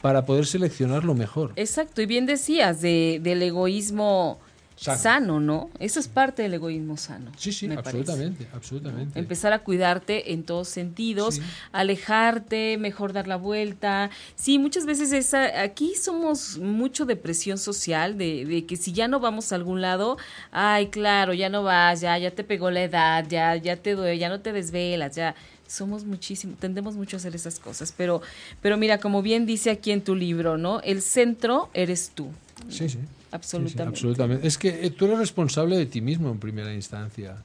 [0.00, 1.52] para poder seleccionar lo mejor.
[1.56, 4.38] Exacto, y bien decías de, del egoísmo
[4.82, 4.98] Sano.
[4.98, 5.40] sano.
[5.40, 5.70] ¿no?
[5.78, 7.30] Eso es parte del egoísmo sano.
[7.36, 7.88] Sí, sí, parece.
[7.88, 9.18] absolutamente, absolutamente.
[9.18, 11.42] Empezar a cuidarte en todos sentidos, Sí.
[11.72, 14.10] alejarte, mejor dar la vuelta.
[14.34, 19.08] Sí, muchas veces esa, aquí somos mucho de presión social, de, de que si ya
[19.08, 20.16] no vamos a algún lado,
[20.50, 24.18] ay, claro, ya no vas, ya, ya te pegó la edad, ya, ya te duele,
[24.18, 25.34] ya no te desvelas, ya.
[25.66, 28.20] Somos muchísimo, tendemos mucho a hacer esas cosas, pero,
[28.60, 30.80] pero mira, como bien dice aquí en tu libro, ¿no?
[30.80, 32.28] El centro eres tú.
[32.68, 32.98] Sí, sí.
[33.32, 33.96] Absolutamente.
[33.96, 34.46] Sí, sí, absolutamente.
[34.46, 37.42] Es que eh, tú eres responsable de ti mismo en primera instancia.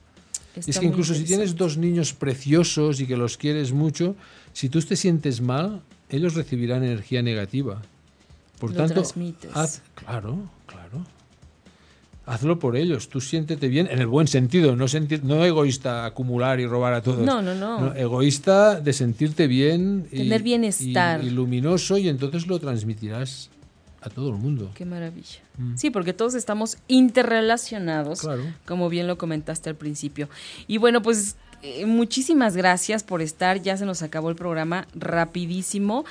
[0.54, 4.16] Está es que incluso si tienes dos niños preciosos y que los quieres mucho,
[4.52, 7.82] si tú te sientes mal, ellos recibirán energía negativa.
[8.58, 9.50] Por Lo tanto, transmites.
[9.54, 11.04] haz, claro, claro.
[12.26, 13.08] hazlo por ellos.
[13.08, 17.02] Tú siéntete bien, en el buen sentido, no, sentir, no egoísta acumular y robar a
[17.02, 17.20] todos.
[17.20, 17.94] No, no, no.
[17.94, 20.08] egoísta de sentirte bien.
[20.10, 21.22] Tener bienestar.
[21.22, 23.50] Y, luminoso y entonces lo transmitirás
[24.00, 24.70] a todo el mundo.
[24.74, 25.40] Qué maravilla.
[25.56, 25.76] Mm.
[25.76, 28.42] Sí, porque todos estamos interrelacionados, claro.
[28.64, 30.28] como bien lo comentaste al principio.
[30.66, 33.60] Y bueno, pues eh, muchísimas gracias por estar.
[33.60, 36.04] Ya se nos acabó el programa rapidísimo.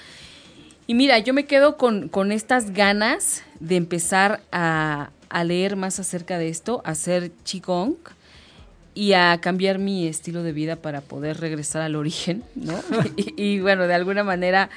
[0.85, 5.99] Y mira, yo me quedo con, con estas ganas de empezar a, a leer más
[5.99, 7.95] acerca de esto, a hacer Qigong
[8.97, 12.79] y a cambiar mi estilo de vida para poder regresar al origen, ¿no?
[13.15, 14.71] y, bueno, de alguna manera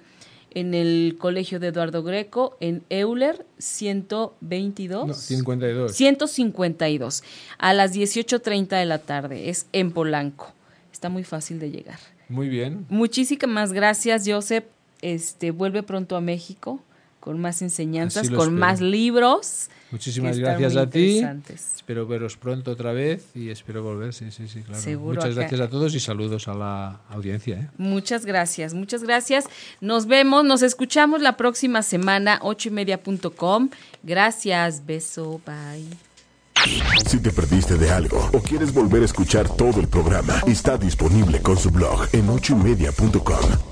[0.54, 5.06] en el Colegio de Eduardo Greco, en Euler 122.
[5.06, 5.92] No, 52.
[5.92, 7.24] 152,
[7.58, 9.48] a las 18.30 de la tarde.
[9.48, 10.52] Es en Polanco.
[10.92, 11.98] Está muy fácil de llegar.
[12.28, 12.86] Muy bien.
[12.88, 14.64] Muchísimas gracias, Joseph.
[15.00, 16.80] Este, vuelve pronto a México
[17.22, 19.68] con más enseñanzas, con más libros.
[19.92, 21.22] Muchísimas gracias a ti.
[21.54, 24.12] Espero veros pronto otra vez y espero volver.
[24.12, 25.00] Sí, sí, sí, claro.
[25.00, 27.56] muchas gracias a todos y saludos a la audiencia.
[27.56, 27.68] ¿eh?
[27.78, 29.44] Muchas gracias, muchas gracias.
[29.80, 33.70] Nos vemos, nos escuchamos la próxima semana, ocho y media.com.
[34.02, 35.86] Gracias, beso, bye.
[37.06, 41.40] Si te perdiste de algo o quieres volver a escuchar todo el programa, está disponible
[41.40, 43.71] con su blog en ochoymedia.com.